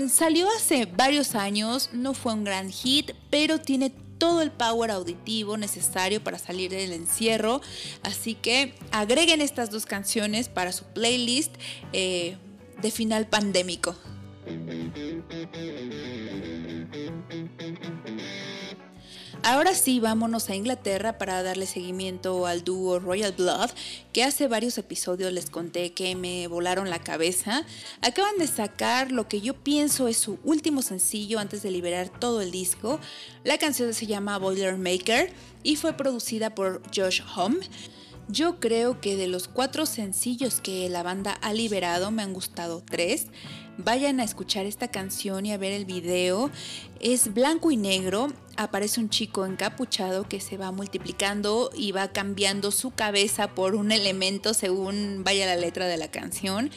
salió 0.09 0.47
hace 0.57 0.85
varios 0.85 1.35
años, 1.35 1.91
no 1.93 2.13
fue 2.13 2.33
un 2.33 2.43
gran 2.43 2.71
hit, 2.71 3.11
pero 3.29 3.59
tiene 3.59 3.91
todo 4.17 4.41
el 4.41 4.51
power 4.51 4.91
auditivo 4.91 5.55
necesario 5.57 6.23
para 6.23 6.37
salir 6.37 6.71
del 6.71 6.93
encierro. 6.93 7.61
Así 8.03 8.35
que 8.35 8.75
agreguen 8.91 9.41
estas 9.41 9.71
dos 9.71 9.85
canciones 9.85 10.49
para 10.49 10.71
su 10.71 10.83
playlist 10.85 11.55
de 11.91 12.91
final 12.91 13.27
pandémico. 13.27 13.95
Ahora 19.43 19.73
sí, 19.73 19.99
vámonos 19.99 20.49
a 20.49 20.55
Inglaterra 20.55 21.17
para 21.17 21.41
darle 21.41 21.65
seguimiento 21.65 22.45
al 22.45 22.63
dúo 22.63 22.99
Royal 22.99 23.31
Blood, 23.31 23.71
que 24.13 24.23
hace 24.23 24.47
varios 24.47 24.77
episodios 24.77 25.33
les 25.33 25.49
conté 25.49 25.93
que 25.93 26.15
me 26.15 26.47
volaron 26.47 26.91
la 26.91 26.99
cabeza. 26.99 27.65
Acaban 28.01 28.37
de 28.37 28.45
sacar 28.45 29.11
lo 29.11 29.27
que 29.27 29.41
yo 29.41 29.55
pienso 29.55 30.07
es 30.07 30.17
su 30.17 30.37
último 30.43 30.83
sencillo 30.83 31.39
antes 31.39 31.63
de 31.63 31.71
liberar 31.71 32.09
todo 32.09 32.41
el 32.41 32.51
disco. 32.51 32.99
La 33.43 33.57
canción 33.57 33.93
se 33.95 34.05
llama 34.05 34.37
Boilermaker 34.37 35.33
y 35.63 35.75
fue 35.75 35.93
producida 35.93 36.53
por 36.53 36.83
Josh 36.95 37.21
Home. 37.35 37.57
Yo 38.27 38.59
creo 38.59 39.01
que 39.01 39.17
de 39.17 39.27
los 39.27 39.47
cuatro 39.47 39.85
sencillos 39.85 40.61
que 40.61 40.87
la 40.89 41.03
banda 41.03 41.33
ha 41.41 41.53
liberado 41.53 42.11
me 42.11 42.21
han 42.21 42.33
gustado 42.33 42.81
tres. 42.81 43.27
Vayan 43.77 44.19
a 44.19 44.23
escuchar 44.23 44.65
esta 44.65 44.89
canción 44.89 45.45
y 45.45 45.51
a 45.51 45.57
ver 45.57 45.73
el 45.73 45.85
video. 45.85 46.49
Es 46.99 47.33
blanco 47.33 47.71
y 47.71 47.77
negro. 47.77 48.27
Aparece 48.55 49.01
un 49.01 49.09
chico 49.09 49.45
encapuchado 49.45 50.29
que 50.29 50.39
se 50.39 50.55
va 50.55 50.71
multiplicando 50.71 51.71
y 51.75 51.91
va 51.91 52.09
cambiando 52.09 52.71
su 52.71 52.91
cabeza 52.91 53.53
por 53.55 53.75
un 53.75 53.91
elemento 53.91 54.53
según 54.53 55.23
vaya 55.23 55.45
la 55.45 55.55
letra 55.55 55.87
de 55.87 55.97
la 55.97 56.09
canción. 56.09 56.69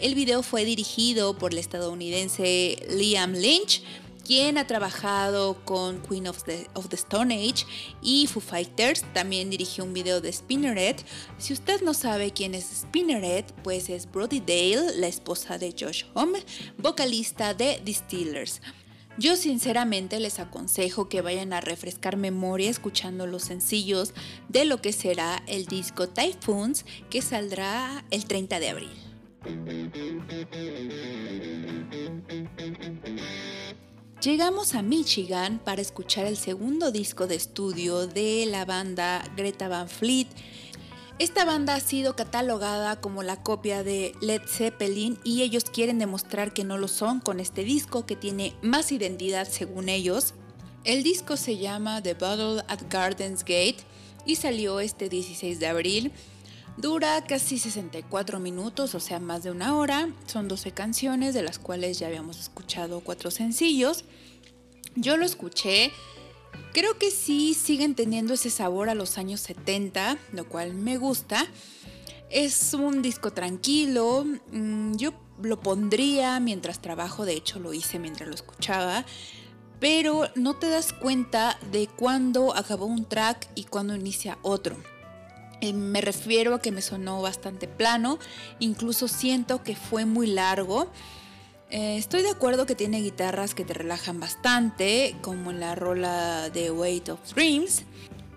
El 0.00 0.14
video 0.14 0.42
fue 0.42 0.64
dirigido 0.64 1.38
por 1.38 1.52
el 1.52 1.58
estadounidense 1.58 2.76
Liam 2.90 3.32
Lynch 3.32 3.82
quien 4.28 4.58
ha 4.58 4.66
trabajado 4.66 5.56
con 5.64 6.02
Queen 6.02 6.28
of 6.28 6.44
the, 6.44 6.68
Stone 6.92 7.34
Age 7.34 7.64
y 8.02 8.26
Foo 8.26 8.42
Fighters. 8.42 9.02
También 9.14 9.48
dirigió 9.48 9.84
un 9.84 9.94
video 9.94 10.20
de 10.20 10.30
Spinneret. 10.30 11.02
Si 11.38 11.54
usted 11.54 11.80
no 11.80 11.94
sabe 11.94 12.30
quién 12.32 12.54
es 12.54 12.66
Spinneret, 12.82 13.50
pues 13.62 13.88
es 13.88 14.10
Brody 14.12 14.40
Dale, 14.40 14.98
la 14.98 15.06
esposa 15.06 15.56
de 15.56 15.74
Josh 15.80 16.04
Homme, 16.12 16.44
vocalista 16.76 17.54
de 17.54 17.80
Distillers. 17.82 18.60
Yo 19.16 19.34
sinceramente 19.34 20.20
les 20.20 20.40
aconsejo 20.40 21.08
que 21.08 21.22
vayan 21.22 21.54
a 21.54 21.62
refrescar 21.62 22.18
memoria 22.18 22.68
escuchando 22.68 23.26
los 23.26 23.44
sencillos 23.44 24.12
de 24.50 24.66
lo 24.66 24.82
que 24.82 24.92
será 24.92 25.42
el 25.46 25.64
disco 25.64 26.06
Typhoons 26.06 26.84
que 27.08 27.22
saldrá 27.22 28.04
el 28.10 28.26
30 28.26 28.60
de 28.60 28.68
abril. 28.68 29.08
Llegamos 34.28 34.74
a 34.74 34.82
Michigan 34.82 35.58
para 35.58 35.80
escuchar 35.80 36.26
el 36.26 36.36
segundo 36.36 36.92
disco 36.92 37.26
de 37.26 37.34
estudio 37.34 38.06
de 38.06 38.44
la 38.44 38.66
banda 38.66 39.24
Greta 39.38 39.68
Van 39.68 39.88
Fleet. 39.88 40.26
Esta 41.18 41.46
banda 41.46 41.74
ha 41.74 41.80
sido 41.80 42.14
catalogada 42.14 43.00
como 43.00 43.22
la 43.22 43.42
copia 43.42 43.82
de 43.82 44.12
Led 44.20 44.42
Zeppelin 44.46 45.18
y 45.24 45.40
ellos 45.40 45.64
quieren 45.64 45.98
demostrar 45.98 46.52
que 46.52 46.62
no 46.62 46.76
lo 46.76 46.88
son 46.88 47.20
con 47.20 47.40
este 47.40 47.64
disco 47.64 48.04
que 48.04 48.16
tiene 48.16 48.52
más 48.60 48.92
identidad 48.92 49.48
según 49.48 49.88
ellos. 49.88 50.34
El 50.84 51.02
disco 51.02 51.38
se 51.38 51.56
llama 51.56 52.02
The 52.02 52.12
Battle 52.12 52.62
at 52.68 52.80
Gardens 52.90 53.40
Gate 53.40 53.78
y 54.26 54.36
salió 54.36 54.80
este 54.80 55.08
16 55.08 55.58
de 55.58 55.66
abril. 55.68 56.12
Dura 56.78 57.24
casi 57.24 57.58
64 57.58 58.38
minutos, 58.38 58.94
o 58.94 59.00
sea, 59.00 59.18
más 59.18 59.42
de 59.42 59.50
una 59.50 59.74
hora. 59.76 60.10
Son 60.26 60.46
12 60.46 60.70
canciones, 60.70 61.34
de 61.34 61.42
las 61.42 61.58
cuales 61.58 61.98
ya 61.98 62.06
habíamos 62.06 62.38
escuchado 62.38 63.00
cuatro 63.00 63.32
sencillos. 63.32 64.04
Yo 64.94 65.16
lo 65.16 65.26
escuché. 65.26 65.90
Creo 66.72 66.96
que 66.96 67.10
sí 67.10 67.54
siguen 67.54 67.96
teniendo 67.96 68.34
ese 68.34 68.48
sabor 68.48 68.90
a 68.90 68.94
los 68.94 69.18
años 69.18 69.40
70, 69.40 70.18
lo 70.32 70.48
cual 70.48 70.72
me 70.72 70.98
gusta. 70.98 71.44
Es 72.30 72.72
un 72.74 73.02
disco 73.02 73.32
tranquilo. 73.32 74.24
Mm, 74.52 74.94
yo 74.94 75.14
lo 75.42 75.60
pondría 75.60 76.38
mientras 76.38 76.80
trabajo, 76.80 77.24
de 77.24 77.32
hecho 77.32 77.58
lo 77.58 77.74
hice 77.74 77.98
mientras 77.98 78.28
lo 78.28 78.36
escuchaba. 78.36 79.04
Pero 79.80 80.28
no 80.36 80.54
te 80.54 80.68
das 80.68 80.92
cuenta 80.92 81.58
de 81.72 81.88
cuándo 81.88 82.54
acabó 82.54 82.86
un 82.86 83.04
track 83.04 83.48
y 83.56 83.64
cuándo 83.64 83.96
inicia 83.96 84.38
otro. 84.42 84.76
Eh, 85.60 85.72
me 85.72 86.00
refiero 86.00 86.54
a 86.54 86.60
que 86.60 86.70
me 86.70 86.82
sonó 86.82 87.20
bastante 87.20 87.66
plano, 87.66 88.18
incluso 88.60 89.08
siento 89.08 89.62
que 89.62 89.74
fue 89.74 90.04
muy 90.04 90.28
largo. 90.28 90.88
Eh, 91.70 91.96
estoy 91.98 92.22
de 92.22 92.30
acuerdo 92.30 92.64
que 92.64 92.74
tiene 92.74 93.00
guitarras 93.00 93.54
que 93.54 93.64
te 93.64 93.74
relajan 93.74 94.20
bastante, 94.20 95.16
como 95.20 95.50
en 95.50 95.60
la 95.60 95.74
rola 95.74 96.48
de 96.50 96.70
Weight 96.70 97.08
of 97.10 97.20
Dreams, 97.34 97.82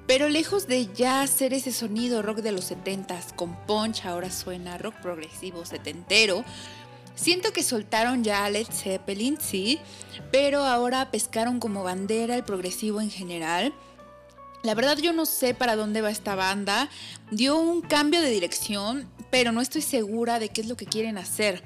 pero 0.08 0.28
lejos 0.28 0.68
de 0.68 0.88
ya 0.94 1.22
hacer 1.22 1.54
ese 1.54 1.72
sonido 1.72 2.22
rock 2.22 2.40
de 2.40 2.52
los 2.52 2.70
70s 2.72 3.34
con 3.36 3.56
punch, 3.66 4.06
ahora 4.06 4.30
suena 4.32 4.78
rock 4.78 4.96
progresivo 4.96 5.64
setentero. 5.66 6.44
Siento 7.16 7.54
que 7.54 7.64
soltaron 7.64 8.24
ya 8.24 8.46
a 8.46 8.50
Led 8.50 8.68
Zeppelin, 8.70 9.38
sí, 9.40 9.80
pero 10.32 10.64
ahora 10.64 11.12
pescaron 11.12 11.60
como 11.60 11.84
bandera 11.84 12.36
el 12.36 12.44
progresivo 12.44 13.00
en 13.00 13.12
general. 13.12 13.74
La 14.64 14.76
verdad 14.76 14.98
yo 14.98 15.14
no 15.14 15.26
sé 15.26 15.54
para 15.54 15.76
dónde 15.76 16.02
va 16.02 16.12
esta 16.12 16.36
banda. 16.36 16.90
Dio 17.32 17.58
un 17.58 17.82
cambio 17.82 18.22
de 18.22 18.30
dirección, 18.30 19.10
pero 19.32 19.52
no 19.52 19.62
estoy 19.62 19.82
segura 19.82 20.40
de 20.40 20.50
qué 20.50 20.62
es 20.62 20.68
lo 20.68 20.78
que 20.78 20.86
quieren 20.86 21.18
hacer. 21.18 21.64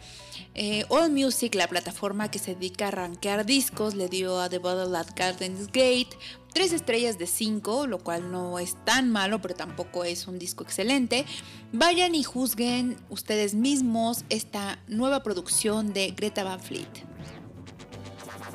Eh, 0.53 0.85
All 0.89 1.11
Music, 1.11 1.55
la 1.55 1.67
plataforma 1.67 2.31
que 2.31 2.39
se 2.39 2.55
dedica 2.55 2.87
a 2.87 2.91
rankear 2.91 3.45
discos, 3.45 3.95
le 3.95 4.07
dio 4.07 4.39
a 4.39 4.49
The 4.49 4.59
Bottle 4.59 4.97
at 4.97 5.07
Gardens 5.15 5.67
Gate 5.67 6.17
tres 6.55 6.71
estrellas 6.71 7.17
de 7.17 7.27
5, 7.27 7.85
lo 7.85 7.99
cual 7.99 8.31
no 8.31 8.59
es 8.59 8.77
tan 8.85 9.11
malo, 9.11 9.41
pero 9.41 9.55
tampoco 9.55 10.05
es 10.05 10.25
un 10.25 10.39
disco 10.39 10.63
excelente. 10.63 11.25
Vayan 11.73 12.15
y 12.15 12.23
juzguen 12.23 12.95
ustedes 13.09 13.55
mismos 13.55 14.23
esta 14.29 14.79
nueva 14.87 15.21
producción 15.21 15.91
de 15.91 16.11
Greta 16.11 16.45
Van 16.45 16.61
Fleet. 16.61 16.87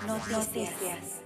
Noticias. 0.06 1.20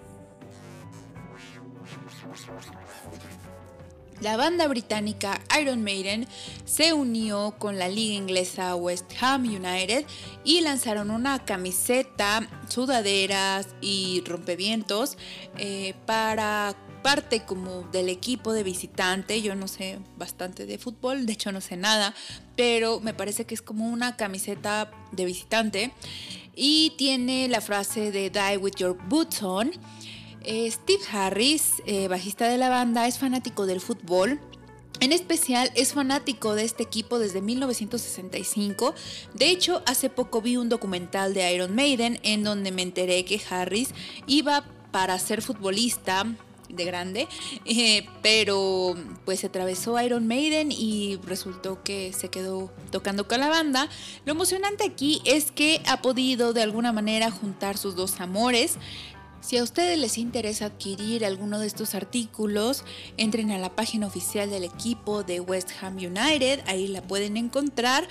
La 4.20 4.36
banda 4.36 4.68
británica 4.68 5.40
Iron 5.60 5.82
Maiden 5.82 6.26
se 6.64 6.92
unió 6.92 7.56
con 7.58 7.78
la 7.78 7.88
liga 7.88 8.14
inglesa 8.14 8.74
West 8.76 9.12
Ham 9.20 9.44
United 9.44 10.06
y 10.44 10.60
lanzaron 10.60 11.10
una 11.10 11.44
camiseta, 11.44 12.48
sudaderas 12.68 13.68
y 13.80 14.22
rompevientos 14.24 15.18
eh, 15.58 15.94
para 16.06 16.74
parte 17.02 17.44
como 17.44 17.82
del 17.92 18.08
equipo 18.08 18.52
de 18.54 18.62
visitante. 18.62 19.42
Yo 19.42 19.54
no 19.54 19.68
sé 19.68 19.98
bastante 20.16 20.64
de 20.64 20.78
fútbol, 20.78 21.26
de 21.26 21.34
hecho 21.34 21.52
no 21.52 21.60
sé 21.60 21.76
nada, 21.76 22.14
pero 22.56 23.00
me 23.00 23.12
parece 23.12 23.44
que 23.44 23.54
es 23.54 23.62
como 23.62 23.86
una 23.86 24.16
camiseta 24.16 24.90
de 25.12 25.24
visitante 25.26 25.92
y 26.56 26.94
tiene 26.96 27.48
la 27.48 27.60
frase 27.60 28.10
de 28.10 28.30
Die 28.30 28.56
with 28.56 28.74
your 28.78 28.96
boots 29.08 29.42
on. 29.42 29.72
Eh, 30.44 30.70
Steve 30.70 31.02
Harris, 31.10 31.82
eh, 31.86 32.08
bajista 32.08 32.48
de 32.48 32.58
la 32.58 32.68
banda, 32.68 33.06
es 33.06 33.18
fanático 33.18 33.66
del 33.66 33.80
fútbol. 33.80 34.40
En 35.00 35.10
especial 35.10 35.70
es 35.74 35.92
fanático 35.92 36.54
de 36.54 36.64
este 36.64 36.82
equipo 36.82 37.18
desde 37.18 37.40
1965. 37.40 38.94
De 39.34 39.50
hecho, 39.50 39.82
hace 39.86 40.10
poco 40.10 40.40
vi 40.40 40.56
un 40.56 40.68
documental 40.68 41.34
de 41.34 41.52
Iron 41.52 41.74
Maiden 41.74 42.20
en 42.22 42.44
donde 42.44 42.72
me 42.72 42.82
enteré 42.82 43.24
que 43.24 43.40
Harris 43.50 43.90
iba 44.26 44.64
para 44.92 45.18
ser 45.18 45.42
futbolista 45.42 46.26
de 46.68 46.84
grande, 46.84 47.28
eh, 47.64 48.06
pero 48.22 48.94
pues 49.24 49.44
atravesó 49.44 50.00
Iron 50.00 50.26
Maiden 50.26 50.72
y 50.72 51.18
resultó 51.24 51.82
que 51.82 52.12
se 52.12 52.28
quedó 52.28 52.70
tocando 52.90 53.26
con 53.26 53.40
la 53.40 53.48
banda. 53.48 53.88
Lo 54.24 54.32
emocionante 54.32 54.84
aquí 54.84 55.20
es 55.24 55.50
que 55.50 55.82
ha 55.86 56.00
podido 56.00 56.52
de 56.52 56.62
alguna 56.62 56.92
manera 56.92 57.30
juntar 57.30 57.76
sus 57.76 57.94
dos 57.96 58.20
amores. 58.20 58.78
Si 59.44 59.58
a 59.58 59.62
ustedes 59.62 59.98
les 59.98 60.16
interesa 60.16 60.64
adquirir 60.64 61.22
alguno 61.22 61.58
de 61.58 61.66
estos 61.66 61.94
artículos, 61.94 62.82
entren 63.18 63.50
a 63.50 63.58
la 63.58 63.76
página 63.76 64.06
oficial 64.06 64.48
del 64.48 64.64
equipo 64.64 65.22
de 65.22 65.40
West 65.40 65.70
Ham 65.82 65.98
United, 65.98 66.60
ahí 66.66 66.88
la 66.88 67.02
pueden 67.02 67.36
encontrar. 67.36 68.08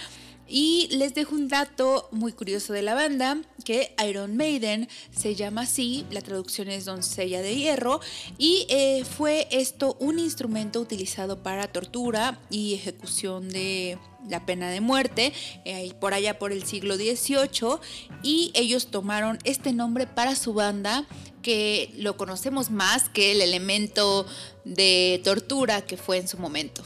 Y 0.48 0.90
les 0.92 1.14
dejo 1.14 1.36
un 1.36 1.48
dato 1.48 2.10
muy 2.12 2.34
curioso 2.34 2.74
de 2.74 2.82
la 2.82 2.94
banda, 2.94 3.38
que 3.64 3.96
Iron 4.08 4.36
Maiden 4.36 4.90
se 5.16 5.36
llama 5.36 5.62
así, 5.62 6.06
la 6.12 6.22
traducción 6.22 6.70
es 6.70 6.86
doncella 6.86 7.42
de 7.42 7.56
hierro, 7.56 8.02
y 8.38 8.66
eh, 8.70 9.04
fue 9.06 9.48
esto 9.52 9.96
un 10.00 10.20
instrumento 10.20 10.80
utilizado 10.82 11.42
para 11.42 11.68
tortura 11.68 12.40
y 12.50 12.74
ejecución 12.74 13.50
de 13.50 13.98
la 14.30 14.46
pena 14.46 14.70
de 14.70 14.82
muerte, 14.82 15.34
eh, 15.66 15.94
por 16.00 16.14
allá 16.14 16.40
por 16.40 16.52
el 16.52 16.64
siglo 16.66 16.96
XVIII, 16.96 17.80
y 18.22 18.52
ellos 18.54 18.88
tomaron 18.88 19.40
este 19.44 19.74
nombre 19.74 20.08
para 20.08 20.36
su 20.36 20.54
banda, 20.54 21.06
que 21.42 21.94
lo 21.98 22.18
conocemos 22.18 22.72
más 22.72 23.10
que 23.10 23.34
el 23.34 23.42
elemento 23.42 24.26
de 24.64 25.22
tortura 25.24 25.82
que 25.82 25.98
fue 25.98 26.18
en 26.18 26.28
su 26.28 26.38
momento. 26.38 26.84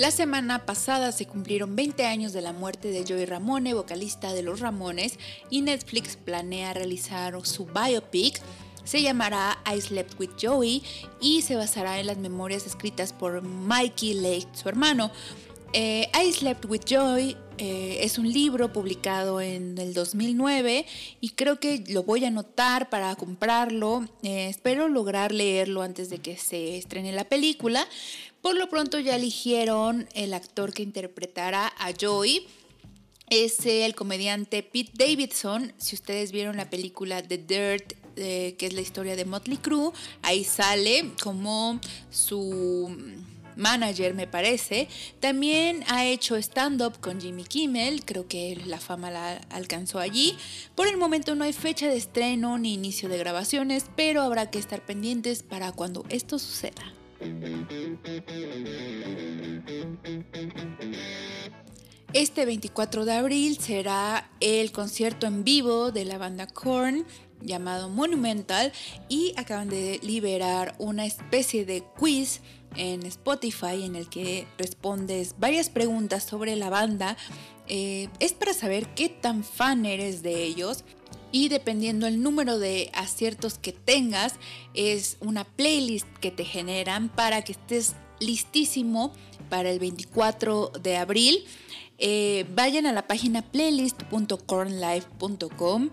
La 0.00 0.10
semana 0.10 0.64
pasada 0.64 1.12
se 1.12 1.26
cumplieron 1.26 1.76
20 1.76 2.06
años 2.06 2.32
de 2.32 2.40
la 2.40 2.54
muerte 2.54 2.90
de 2.90 3.04
Joey 3.06 3.26
Ramone, 3.26 3.74
vocalista 3.74 4.32
de 4.32 4.42
Los 4.42 4.60
Ramones, 4.60 5.18
y 5.50 5.60
Netflix 5.60 6.16
planea 6.16 6.72
realizar 6.72 7.34
su 7.44 7.66
biopic. 7.66 8.40
Se 8.84 9.02
llamará 9.02 9.58
I 9.70 9.78
Slept 9.78 10.18
with 10.18 10.30
Joey 10.40 10.82
y 11.20 11.42
se 11.42 11.54
basará 11.56 12.00
en 12.00 12.06
las 12.06 12.16
memorias 12.16 12.64
escritas 12.64 13.12
por 13.12 13.42
Mikey 13.42 14.14
Lake, 14.14 14.48
su 14.54 14.70
hermano. 14.70 15.10
Eh, 15.74 16.10
I 16.18 16.32
Slept 16.32 16.64
with 16.64 16.86
Joy 16.86 17.36
eh, 17.62 17.98
es 18.06 18.16
un 18.16 18.32
libro 18.32 18.72
publicado 18.72 19.42
en 19.42 19.76
el 19.76 19.92
2009 19.92 20.86
y 21.20 21.28
creo 21.28 21.60
que 21.60 21.84
lo 21.88 22.04
voy 22.04 22.24
a 22.24 22.28
anotar 22.28 22.88
para 22.88 23.14
comprarlo. 23.16 24.08
Eh, 24.22 24.48
espero 24.48 24.88
lograr 24.88 25.30
leerlo 25.30 25.82
antes 25.82 26.08
de 26.08 26.20
que 26.20 26.38
se 26.38 26.78
estrene 26.78 27.12
la 27.12 27.24
película. 27.24 27.86
Por 28.40 28.56
lo 28.56 28.70
pronto 28.70 28.98
ya 28.98 29.16
eligieron 29.16 30.08
el 30.14 30.32
actor 30.32 30.72
que 30.72 30.82
interpretará 30.82 31.70
a 31.78 31.92
Joey. 32.00 32.46
Es 33.28 33.66
el 33.66 33.94
comediante 33.94 34.62
Pete 34.62 34.92
Davidson. 34.94 35.74
Si 35.76 35.94
ustedes 35.94 36.32
vieron 36.32 36.56
la 36.56 36.70
película 36.70 37.22
The 37.22 37.36
Dirt, 37.36 37.92
que 38.14 38.56
es 38.58 38.72
la 38.72 38.80
historia 38.80 39.16
de 39.16 39.26
Motley 39.26 39.58
Crue, 39.58 39.92
ahí 40.22 40.44
sale 40.44 41.10
como 41.22 41.78
su 42.10 42.96
manager, 43.56 44.14
me 44.14 44.26
parece. 44.26 44.88
También 45.20 45.84
ha 45.88 46.06
hecho 46.06 46.36
stand-up 46.36 47.00
con 47.00 47.20
Jimmy 47.20 47.44
Kimmel, 47.44 48.04
creo 48.04 48.26
que 48.26 48.60
la 48.66 48.78
fama 48.78 49.10
la 49.10 49.36
alcanzó 49.50 49.98
allí. 49.98 50.36
Por 50.74 50.88
el 50.88 50.96
momento 50.96 51.34
no 51.34 51.44
hay 51.44 51.52
fecha 51.52 51.88
de 51.88 51.96
estreno 51.96 52.58
ni 52.58 52.74
inicio 52.74 53.08
de 53.08 53.18
grabaciones, 53.18 53.86
pero 53.96 54.22
habrá 54.22 54.50
que 54.50 54.58
estar 54.58 54.84
pendientes 54.84 55.42
para 55.42 55.72
cuando 55.72 56.04
esto 56.08 56.38
suceda. 56.38 56.94
Este 62.12 62.44
24 62.44 63.04
de 63.04 63.12
abril 63.12 63.58
será 63.58 64.28
el 64.40 64.72
concierto 64.72 65.28
en 65.28 65.44
vivo 65.44 65.92
de 65.92 66.04
la 66.04 66.18
banda 66.18 66.46
Korn 66.48 67.06
llamado 67.40 67.88
Monumental 67.88 68.72
y 69.08 69.32
acaban 69.36 69.68
de 69.68 70.00
liberar 70.02 70.74
una 70.78 71.06
especie 71.06 71.64
de 71.64 71.84
quiz 71.98 72.40
en 72.76 73.04
Spotify 73.06 73.84
en 73.84 73.96
el 73.96 74.08
que 74.08 74.46
respondes 74.58 75.34
varias 75.38 75.70
preguntas 75.70 76.24
sobre 76.24 76.56
la 76.56 76.70
banda. 76.70 77.16
Eh, 77.68 78.08
es 78.18 78.32
para 78.32 78.54
saber 78.54 78.88
qué 78.94 79.08
tan 79.08 79.44
fan 79.44 79.86
eres 79.86 80.22
de 80.22 80.42
ellos 80.42 80.84
y 81.32 81.48
dependiendo 81.48 82.06
el 82.06 82.22
número 82.22 82.58
de 82.58 82.90
aciertos 82.94 83.58
que 83.58 83.72
tengas 83.72 84.34
es 84.74 85.16
una 85.20 85.44
playlist 85.44 86.06
que 86.20 86.30
te 86.30 86.44
generan 86.44 87.08
para 87.08 87.42
que 87.42 87.52
estés 87.52 87.94
listísimo 88.18 89.12
para 89.48 89.70
el 89.70 89.78
24 89.78 90.72
de 90.82 90.96
abril. 90.96 91.44
Eh, 91.98 92.46
vayan 92.54 92.86
a 92.86 92.92
la 92.92 93.06
página 93.06 93.42
playlist.cornlife.com 93.42 95.90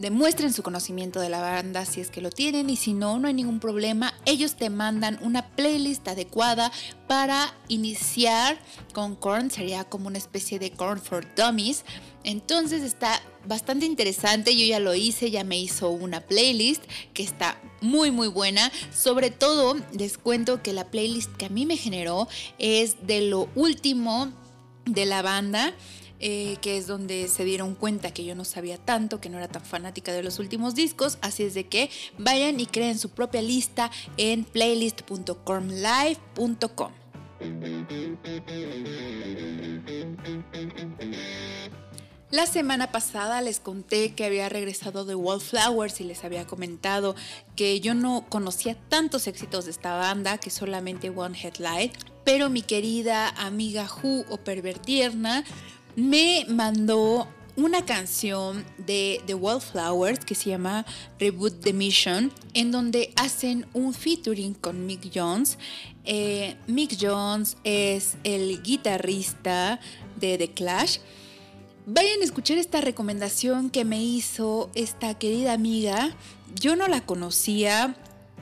demuestren 0.00 0.52
su 0.52 0.62
conocimiento 0.62 1.20
de 1.20 1.28
la 1.28 1.40
banda 1.40 1.84
si 1.84 2.00
es 2.00 2.10
que 2.10 2.22
lo 2.22 2.30
tienen 2.30 2.70
y 2.70 2.76
si 2.76 2.94
no, 2.94 3.18
no 3.18 3.28
hay 3.28 3.34
ningún 3.34 3.60
problema. 3.60 4.14
Ellos 4.24 4.54
te 4.56 4.70
mandan 4.70 5.18
una 5.22 5.46
playlist 5.48 6.08
adecuada 6.08 6.72
para 7.06 7.54
iniciar 7.68 8.58
con 8.94 9.14
Korn, 9.14 9.50
sería 9.50 9.84
como 9.84 10.06
una 10.06 10.18
especie 10.18 10.58
de 10.58 10.70
Korn 10.72 11.00
for 11.00 11.26
Dummies. 11.34 11.84
Entonces 12.24 12.82
está 12.82 13.20
bastante 13.46 13.86
interesante, 13.86 14.56
yo 14.56 14.64
ya 14.64 14.80
lo 14.80 14.94
hice, 14.94 15.30
ya 15.30 15.44
me 15.44 15.58
hizo 15.58 15.90
una 15.90 16.20
playlist 16.20 16.82
que 17.12 17.22
está 17.22 17.60
muy 17.82 18.10
muy 18.10 18.28
buena. 18.28 18.72
Sobre 18.94 19.30
todo 19.30 19.76
les 19.92 20.16
cuento 20.16 20.62
que 20.62 20.72
la 20.72 20.90
playlist 20.90 21.30
que 21.36 21.46
a 21.46 21.50
mí 21.50 21.66
me 21.66 21.76
generó 21.76 22.26
es 22.58 23.06
de 23.06 23.20
lo 23.20 23.48
último 23.54 24.32
de 24.86 25.04
la 25.04 25.20
banda. 25.20 25.74
Eh, 26.22 26.58
que 26.60 26.76
es 26.76 26.86
donde 26.86 27.28
se 27.28 27.46
dieron 27.46 27.74
cuenta 27.74 28.12
que 28.12 28.26
yo 28.26 28.34
no 28.34 28.44
sabía 28.44 28.76
tanto, 28.76 29.22
que 29.22 29.30
no 29.30 29.38
era 29.38 29.48
tan 29.48 29.64
fanática 29.64 30.12
de 30.12 30.22
los 30.22 30.38
últimos 30.38 30.74
discos, 30.74 31.16
así 31.22 31.44
es 31.44 31.54
de 31.54 31.66
que 31.66 31.88
vayan 32.18 32.60
y 32.60 32.66
creen 32.66 32.98
su 32.98 33.08
propia 33.08 33.40
lista 33.40 33.90
en 34.18 34.44
playlist.cormlive.com. 34.44 36.92
La 42.30 42.46
semana 42.46 42.92
pasada 42.92 43.40
les 43.40 43.58
conté 43.58 44.14
que 44.14 44.24
había 44.24 44.48
regresado 44.50 45.06
de 45.06 45.14
Wallflowers 45.14 46.00
y 46.00 46.04
les 46.04 46.22
había 46.22 46.46
comentado 46.46 47.16
que 47.56 47.80
yo 47.80 47.94
no 47.94 48.26
conocía 48.28 48.76
tantos 48.88 49.26
éxitos 49.26 49.64
de 49.64 49.72
esta 49.72 49.96
banda 49.96 50.38
que 50.38 50.50
solamente 50.50 51.10
One 51.10 51.36
Headlight, 51.36 51.92
pero 52.24 52.48
mi 52.50 52.62
querida 52.62 53.30
amiga 53.30 53.88
Who 53.90 54.26
o 54.28 54.36
Pervertierna 54.36 55.44
me 55.96 56.44
mandó 56.48 57.28
una 57.56 57.84
canción 57.84 58.64
de 58.78 59.20
The 59.26 59.34
Wallflowers 59.34 60.24
que 60.24 60.34
se 60.34 60.50
llama 60.50 60.86
Reboot 61.18 61.60
the 61.60 61.72
Mission, 61.72 62.32
en 62.54 62.70
donde 62.70 63.12
hacen 63.16 63.66
un 63.74 63.92
featuring 63.92 64.54
con 64.54 64.86
Mick 64.86 65.10
Jones. 65.14 65.58
Eh, 66.04 66.56
Mick 66.66 66.96
Jones 67.00 67.56
es 67.64 68.16
el 68.24 68.62
guitarrista 68.62 69.80
de 70.18 70.38
The 70.38 70.50
Clash. 70.52 70.98
Vayan 71.86 72.20
a 72.20 72.24
escuchar 72.24 72.58
esta 72.58 72.80
recomendación 72.80 73.70
que 73.70 73.84
me 73.84 74.02
hizo 74.02 74.70
esta 74.74 75.14
querida 75.18 75.52
amiga. 75.52 76.14
Yo 76.54 76.76
no 76.76 76.88
la 76.88 77.04
conocía, 77.04 77.96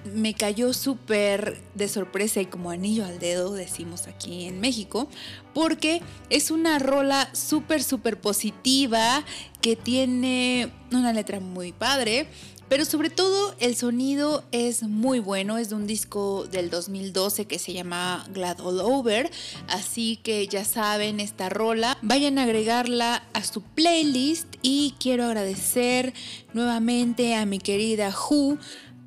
me 0.05 0.35
cayó 0.35 0.73
súper 0.73 1.61
de 1.75 1.89
sorpresa 1.89 2.41
y 2.41 2.47
como 2.47 2.71
anillo 2.71 3.05
al 3.05 3.19
dedo, 3.19 3.53
decimos 3.55 4.07
aquí 4.07 4.45
en 4.45 4.61
México, 4.61 5.09
porque 5.55 6.03
es 6.31 6.51
una 6.51 6.79
rola 6.79 7.29
súper, 7.35 7.83
súper 7.83 8.21
positiva 8.21 9.25
que 9.61 9.77
tiene 9.77 10.71
una 10.93 11.13
letra 11.13 11.41
muy 11.41 11.73
padre. 11.73 12.29
Pero 12.69 12.85
sobre 12.85 13.09
todo 13.09 13.55
el 13.61 13.77
sonido 13.77 14.45
es 14.53 14.83
muy 14.83 15.21
bueno, 15.21 15.57
es 15.57 15.71
de 15.71 15.75
un 15.75 15.87
disco 15.87 16.47
del 16.51 16.69
2012 16.69 17.47
que 17.47 17.59
se 17.59 17.73
llama 17.73 18.27
Glad 18.35 18.61
All 18.61 18.81
Over, 18.81 19.31
así 19.69 20.19
que 20.23 20.47
ya 20.49 20.67
saben 20.67 21.19
esta 21.19 21.49
rola, 21.49 21.97
vayan 22.03 22.39
a 22.39 22.43
agregarla 22.43 23.27
a 23.33 23.43
su 23.43 23.63
playlist 23.63 24.57
y 24.61 24.95
quiero 25.01 25.25
agradecer 25.25 26.13
nuevamente 26.53 27.35
a 27.35 27.47
mi 27.47 27.59
querida 27.59 28.15
Who 28.15 28.59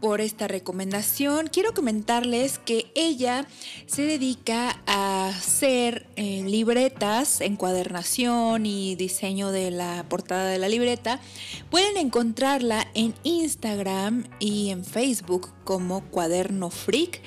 por 0.01 0.19
esta 0.19 0.47
recomendación. 0.47 1.47
Quiero 1.47 1.73
comentarles 1.73 2.57
que 2.57 2.91
ella 2.95 3.45
se 3.85 4.01
dedica 4.01 4.81
a 4.87 5.29
hacer 5.29 6.07
eh, 6.15 6.43
libretas, 6.45 7.39
encuadernación 7.39 8.65
y 8.65 8.95
diseño 8.95 9.51
de 9.51 9.71
la 9.71 10.05
portada 10.09 10.49
de 10.49 10.57
la 10.57 10.67
libreta. 10.67 11.21
Pueden 11.69 11.97
encontrarla 11.97 12.87
en 12.95 13.13
Instagram 13.23 14.25
y 14.39 14.71
en 14.71 14.83
Facebook 14.83 15.49
como 15.63 16.01
Cuaderno 16.05 16.69
Freak. 16.71 17.21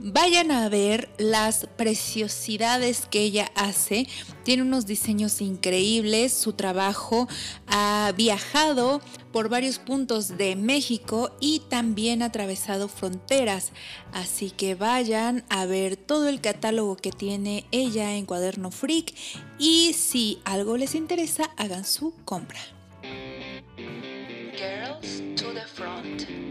Vayan 0.00 0.52
a 0.52 0.68
ver 0.68 1.08
las 1.18 1.66
preciosidades 1.76 3.06
que 3.10 3.20
ella 3.20 3.50
hace. 3.56 4.06
Tiene 4.44 4.62
unos 4.62 4.86
diseños 4.86 5.40
increíbles. 5.40 6.32
Su 6.32 6.52
trabajo 6.52 7.26
ha 7.66 8.12
viajado 8.16 9.00
por 9.32 9.48
varios 9.48 9.80
puntos 9.80 10.38
de 10.38 10.54
México 10.54 11.32
y 11.40 11.62
también 11.68 12.22
ha 12.22 12.26
atravesado 12.26 12.86
fronteras. 12.86 13.72
Así 14.12 14.52
que 14.52 14.76
vayan 14.76 15.44
a 15.48 15.66
ver 15.66 15.96
todo 15.96 16.28
el 16.28 16.40
catálogo 16.40 16.94
que 16.94 17.10
tiene 17.10 17.66
ella 17.72 18.14
en 18.14 18.24
Cuaderno 18.24 18.70
Freak 18.70 19.12
y 19.58 19.94
si 19.94 20.38
algo 20.44 20.76
les 20.76 20.94
interesa, 20.94 21.50
hagan 21.56 21.84
su 21.84 22.14
compra. 22.24 22.60
Girls 24.56 25.22
to 25.34 25.52
the 25.52 25.66
Front. 25.66 26.47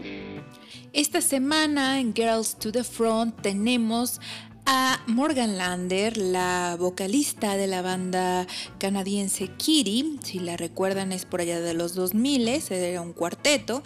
Esta 0.94 1.20
semana 1.20 2.00
en 2.00 2.14
Girls 2.14 2.56
to 2.56 2.72
the 2.72 2.82
Front 2.82 3.42
tenemos 3.42 4.22
a 4.64 4.98
Morgan 5.06 5.58
Lander, 5.58 6.16
la 6.16 6.76
vocalista 6.78 7.56
de 7.56 7.66
la 7.66 7.82
banda 7.82 8.46
canadiense 8.78 9.48
Kitty. 9.48 10.18
Si 10.22 10.38
la 10.38 10.56
recuerdan 10.56 11.12
es 11.12 11.26
por 11.26 11.42
allá 11.42 11.60
de 11.60 11.74
los 11.74 11.94
2000, 11.94 12.48
era 12.70 13.02
un 13.02 13.12
cuarteto. 13.12 13.82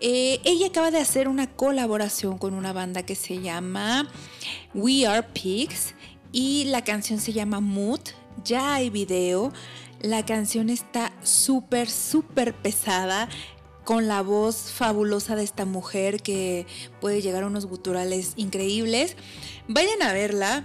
Eh, 0.00 0.40
ella 0.44 0.66
acaba 0.66 0.90
de 0.90 0.98
hacer 0.98 1.28
una 1.28 1.46
colaboración 1.46 2.36
con 2.36 2.54
una 2.54 2.72
banda 2.72 3.04
que 3.04 3.14
se 3.14 3.40
llama 3.40 4.08
We 4.74 5.06
Are 5.06 5.24
Pigs 5.32 5.94
y 6.32 6.64
la 6.64 6.82
canción 6.82 7.20
se 7.20 7.32
llama 7.32 7.60
Mood. 7.60 8.00
Ya 8.44 8.74
hay 8.74 8.90
video. 8.90 9.52
La 10.00 10.24
canción 10.24 10.68
está 10.68 11.12
súper, 11.22 11.88
súper 11.88 12.54
pesada 12.54 13.28
con 13.90 14.06
la 14.06 14.22
voz 14.22 14.70
fabulosa 14.70 15.34
de 15.34 15.42
esta 15.42 15.64
mujer 15.64 16.22
que 16.22 16.64
puede 17.00 17.22
llegar 17.22 17.42
a 17.42 17.48
unos 17.48 17.66
guturales 17.66 18.34
increíbles. 18.36 19.16
Vayan 19.66 20.00
a 20.02 20.12
verla. 20.12 20.64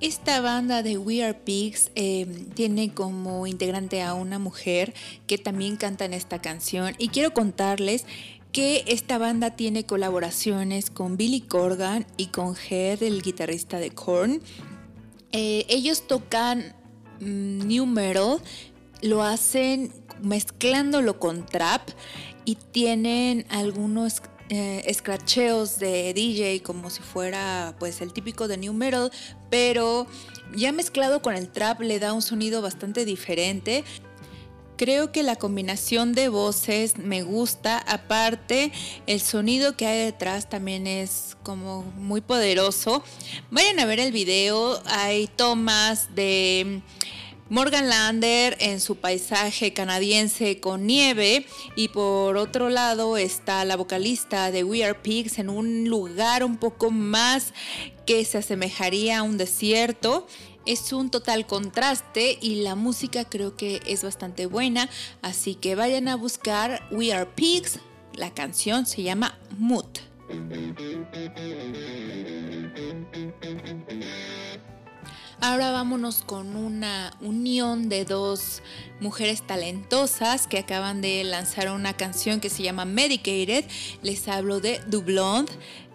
Esta 0.00 0.40
banda 0.40 0.82
de 0.82 0.98
We 0.98 1.22
Are 1.22 1.34
Pigs 1.34 1.92
eh, 1.94 2.26
tiene 2.54 2.92
como 2.92 3.46
integrante 3.46 4.02
a 4.02 4.14
una 4.14 4.40
mujer 4.40 4.94
que 5.28 5.38
también 5.38 5.76
canta 5.76 6.04
en 6.04 6.12
esta 6.12 6.42
canción 6.42 6.96
y 6.98 7.10
quiero 7.10 7.32
contarles 7.32 8.04
que 8.50 8.82
esta 8.88 9.16
banda 9.16 9.50
tiene 9.54 9.86
colaboraciones 9.86 10.90
con 10.90 11.16
Billy 11.16 11.42
Corgan 11.42 12.04
y 12.16 12.26
con 12.26 12.56
Head, 12.56 13.04
el 13.04 13.22
guitarrista 13.22 13.78
de 13.78 13.92
Korn. 13.92 14.42
Eh, 15.30 15.66
ellos 15.68 16.08
tocan 16.08 16.74
mm, 17.20 17.68
new 17.68 17.86
metal, 17.86 18.38
lo 19.02 19.22
hacen 19.22 19.92
mezclándolo 20.22 21.18
con 21.18 21.46
trap 21.46 21.82
y 22.50 22.56
tienen 22.56 23.46
algunos 23.48 24.22
eh, 24.48 24.82
escracheos 24.86 25.78
de 25.78 26.12
DJ 26.12 26.64
como 26.64 26.90
si 26.90 27.00
fuera 27.00 27.76
pues 27.78 28.00
el 28.00 28.12
típico 28.12 28.48
de 28.48 28.56
new 28.56 28.72
metal, 28.72 29.12
pero 29.50 30.08
ya 30.56 30.72
mezclado 30.72 31.22
con 31.22 31.36
el 31.36 31.48
trap 31.48 31.80
le 31.80 32.00
da 32.00 32.12
un 32.12 32.22
sonido 32.22 32.60
bastante 32.60 33.04
diferente. 33.04 33.84
Creo 34.76 35.12
que 35.12 35.22
la 35.22 35.36
combinación 35.36 36.12
de 36.12 36.28
voces 36.28 36.98
me 36.98 37.22
gusta, 37.22 37.78
aparte 37.78 38.72
el 39.06 39.20
sonido 39.20 39.76
que 39.76 39.86
hay 39.86 40.06
detrás 40.06 40.48
también 40.48 40.88
es 40.88 41.36
como 41.44 41.82
muy 41.82 42.20
poderoso. 42.20 43.04
Vayan 43.52 43.78
a 43.78 43.84
ver 43.84 44.00
el 44.00 44.10
video, 44.10 44.82
hay 44.86 45.28
tomas 45.28 46.16
de 46.16 46.82
Morgan 47.50 47.88
Lander 47.88 48.56
en 48.60 48.80
su 48.80 48.94
paisaje 48.94 49.72
canadiense 49.72 50.60
con 50.60 50.86
nieve 50.86 51.44
y 51.74 51.88
por 51.88 52.36
otro 52.36 52.70
lado 52.70 53.16
está 53.16 53.64
la 53.64 53.74
vocalista 53.74 54.52
de 54.52 54.62
We 54.62 54.84
Are 54.84 54.94
Pigs 54.94 55.40
en 55.40 55.50
un 55.50 55.88
lugar 55.88 56.44
un 56.44 56.58
poco 56.58 56.92
más 56.92 57.52
que 58.06 58.24
se 58.24 58.38
asemejaría 58.38 59.18
a 59.18 59.22
un 59.24 59.36
desierto. 59.36 60.28
Es 60.64 60.92
un 60.92 61.10
total 61.10 61.48
contraste 61.48 62.38
y 62.40 62.62
la 62.62 62.76
música 62.76 63.24
creo 63.24 63.56
que 63.56 63.80
es 63.84 64.04
bastante 64.04 64.46
buena, 64.46 64.88
así 65.20 65.56
que 65.56 65.74
vayan 65.74 66.06
a 66.06 66.14
buscar 66.14 66.86
We 66.92 67.12
Are 67.12 67.28
Pigs. 67.34 67.80
La 68.14 68.32
canción 68.32 68.86
se 68.86 69.02
llama 69.02 69.36
Mood. 69.58 69.86
Ahora 75.42 75.70
vámonos 75.70 76.22
con 76.26 76.54
una 76.54 77.16
unión 77.22 77.88
de 77.88 78.04
dos 78.04 78.62
mujeres 79.00 79.40
talentosas 79.40 80.46
que 80.46 80.58
acaban 80.58 81.00
de 81.00 81.24
lanzar 81.24 81.70
una 81.70 81.96
canción 81.96 82.40
que 82.40 82.50
se 82.50 82.62
llama 82.62 82.84
Medicated. 82.84 83.64
Les 84.02 84.28
hablo 84.28 84.60
de 84.60 84.80
Dublond 84.88 85.48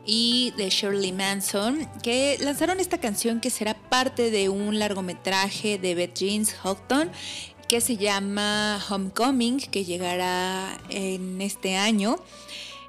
y 0.04 0.52
de 0.58 0.72
Shirley 0.72 1.12
Manson, 1.12 1.88
que 2.02 2.40
lanzaron 2.42 2.80
esta 2.80 2.98
canción 2.98 3.40
que 3.40 3.52
será 3.52 3.76
parte 3.76 4.32
de 4.32 4.50
un 4.50 4.80
largometraje 4.80 5.78
de 5.78 5.94
Beth 5.94 6.16
Jeans 6.16 6.56
Houghton 6.64 7.12
que 7.68 7.82
se 7.82 7.98
llama 7.98 8.84
Homecoming, 8.90 9.60
que 9.60 9.86
llegará 9.86 10.76
en 10.90 11.40
este 11.40 11.78
año. 11.78 12.18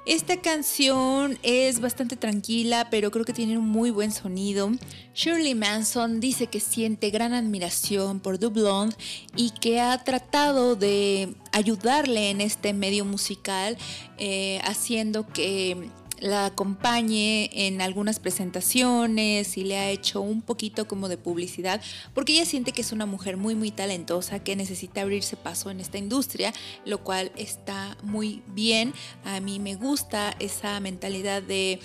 Esta 0.07 0.37
canción 0.37 1.37
es 1.43 1.81
bastante 1.81 2.15
tranquila, 2.15 2.87
pero 2.89 3.11
creo 3.11 3.25
que 3.25 3.33
tiene 3.33 3.57
un 3.57 3.67
muy 3.67 3.91
buen 3.91 4.13
sonido. 4.13 4.71
Shirley 5.13 5.53
Manson 5.53 6.21
dice 6.21 6.47
que 6.47 6.61
siente 6.61 7.09
gran 7.09 7.33
admiración 7.33 8.21
por 8.21 8.39
Dublond 8.39 8.93
y 9.35 9.49
que 9.49 9.81
ha 9.81 10.01
tratado 10.05 10.77
de 10.77 11.35
ayudarle 11.51 12.29
en 12.29 12.39
este 12.39 12.71
medio 12.71 13.03
musical, 13.03 13.77
eh, 14.17 14.61
haciendo 14.63 15.27
que 15.27 15.89
la 16.19 16.45
acompañe 16.45 17.49
en 17.53 17.81
algunas 17.81 18.19
presentaciones 18.19 19.57
y 19.57 19.63
le 19.63 19.77
ha 19.77 19.89
hecho 19.89 20.21
un 20.21 20.41
poquito 20.41 20.87
como 20.87 21.09
de 21.09 21.17
publicidad, 21.17 21.81
porque 22.13 22.33
ella 22.33 22.45
siente 22.45 22.71
que 22.71 22.81
es 22.81 22.91
una 22.91 23.05
mujer 23.05 23.37
muy 23.37 23.55
muy 23.55 23.71
talentosa 23.71 24.39
que 24.39 24.55
necesita 24.55 25.01
abrirse 25.01 25.37
paso 25.37 25.69
en 25.69 25.79
esta 25.79 25.97
industria, 25.97 26.53
lo 26.85 27.03
cual 27.03 27.31
está 27.35 27.97
muy 28.03 28.41
bien. 28.47 28.93
A 29.23 29.39
mí 29.39 29.59
me 29.59 29.75
gusta 29.75 30.35
esa 30.39 30.79
mentalidad 30.79 31.41
de 31.41 31.79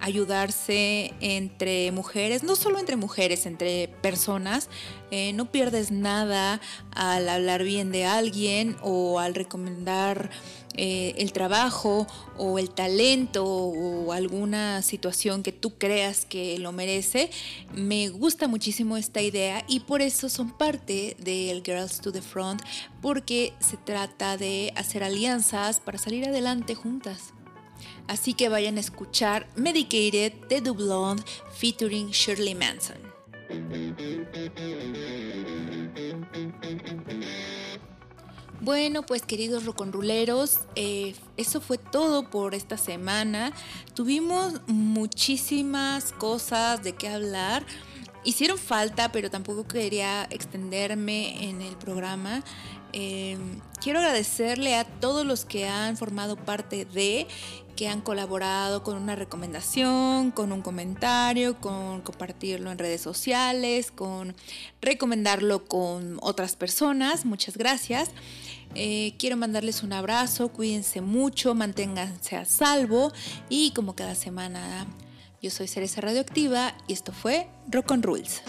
ayudarse 0.00 1.12
entre 1.20 1.90
mujeres, 1.92 2.42
no 2.42 2.56
solo 2.56 2.78
entre 2.78 2.96
mujeres, 2.96 3.46
entre 3.46 3.88
personas. 4.00 4.68
Eh, 5.10 5.32
no 5.32 5.50
pierdes 5.50 5.90
nada 5.90 6.60
al 6.92 7.28
hablar 7.28 7.64
bien 7.64 7.90
de 7.90 8.04
alguien 8.04 8.76
o 8.82 9.18
al 9.18 9.34
recomendar 9.34 10.30
eh, 10.80 11.14
el 11.18 11.32
trabajo 11.32 12.06
o 12.36 12.60
el 12.60 12.70
talento 12.70 13.44
o 13.44 14.12
alguna 14.12 14.80
situación 14.82 15.42
que 15.42 15.50
tú 15.50 15.76
creas 15.76 16.24
que 16.24 16.56
lo 16.60 16.70
merece. 16.70 17.30
Me 17.74 18.08
gusta 18.10 18.46
muchísimo 18.46 18.96
esta 18.96 19.20
idea 19.20 19.64
y 19.66 19.80
por 19.80 20.02
eso 20.02 20.28
son 20.28 20.56
parte 20.56 21.16
del 21.18 21.64
Girls 21.64 22.00
to 22.00 22.12
the 22.12 22.22
Front 22.22 22.62
porque 23.02 23.54
se 23.58 23.76
trata 23.76 24.36
de 24.36 24.72
hacer 24.76 25.02
alianzas 25.02 25.80
para 25.80 25.98
salir 25.98 26.28
adelante 26.28 26.76
juntas. 26.76 27.34
Así 28.06 28.34
que 28.34 28.48
vayan 28.48 28.76
a 28.76 28.80
escuchar 28.80 29.48
Medicated 29.56 30.32
de 30.48 30.62
The 30.62 30.70
Blonde 30.70 31.24
featuring 31.50 32.10
Shirley 32.10 32.54
Manson. 32.54 32.98
Bueno, 38.60 39.02
pues 39.02 39.22
queridos 39.22 39.64
roconruleros, 39.64 40.60
eh, 40.74 41.14
eso 41.36 41.60
fue 41.60 41.78
todo 41.78 42.28
por 42.28 42.56
esta 42.56 42.76
semana. 42.76 43.52
Tuvimos 43.94 44.60
muchísimas 44.66 46.10
cosas 46.12 46.82
de 46.82 46.92
qué 46.94 47.08
hablar. 47.08 47.64
Hicieron 48.24 48.58
falta, 48.58 49.12
pero 49.12 49.30
tampoco 49.30 49.68
quería 49.68 50.26
extenderme 50.30 51.48
en 51.48 51.62
el 51.62 51.76
programa. 51.76 52.42
Eh, 52.92 53.38
quiero 53.80 54.00
agradecerle 54.00 54.74
a 54.74 54.84
todos 54.84 55.24
los 55.24 55.44
que 55.44 55.68
han 55.68 55.96
formado 55.96 56.36
parte 56.36 56.84
de, 56.84 57.28
que 57.76 57.86
han 57.86 58.00
colaborado 58.00 58.82
con 58.82 58.96
una 58.96 59.14
recomendación, 59.14 60.32
con 60.32 60.50
un 60.50 60.62
comentario, 60.62 61.60
con 61.60 62.00
compartirlo 62.00 62.72
en 62.72 62.78
redes 62.78 63.02
sociales, 63.02 63.92
con 63.92 64.34
recomendarlo 64.82 65.64
con 65.66 66.18
otras 66.22 66.56
personas. 66.56 67.24
Muchas 67.24 67.56
gracias. 67.56 68.10
Eh, 68.74 69.14
quiero 69.18 69.36
mandarles 69.36 69.82
un 69.82 69.92
abrazo, 69.92 70.48
cuídense 70.48 71.00
mucho, 71.00 71.54
manténganse 71.54 72.36
a 72.36 72.44
salvo 72.44 73.12
y 73.48 73.72
como 73.72 73.94
cada 73.94 74.14
semana, 74.14 74.86
yo 75.42 75.50
soy 75.50 75.68
Cereza 75.68 76.00
Radioactiva 76.00 76.74
y 76.86 76.92
esto 76.92 77.12
fue 77.12 77.48
Rock 77.70 77.90
on 77.90 78.02
Rules. 78.02 78.42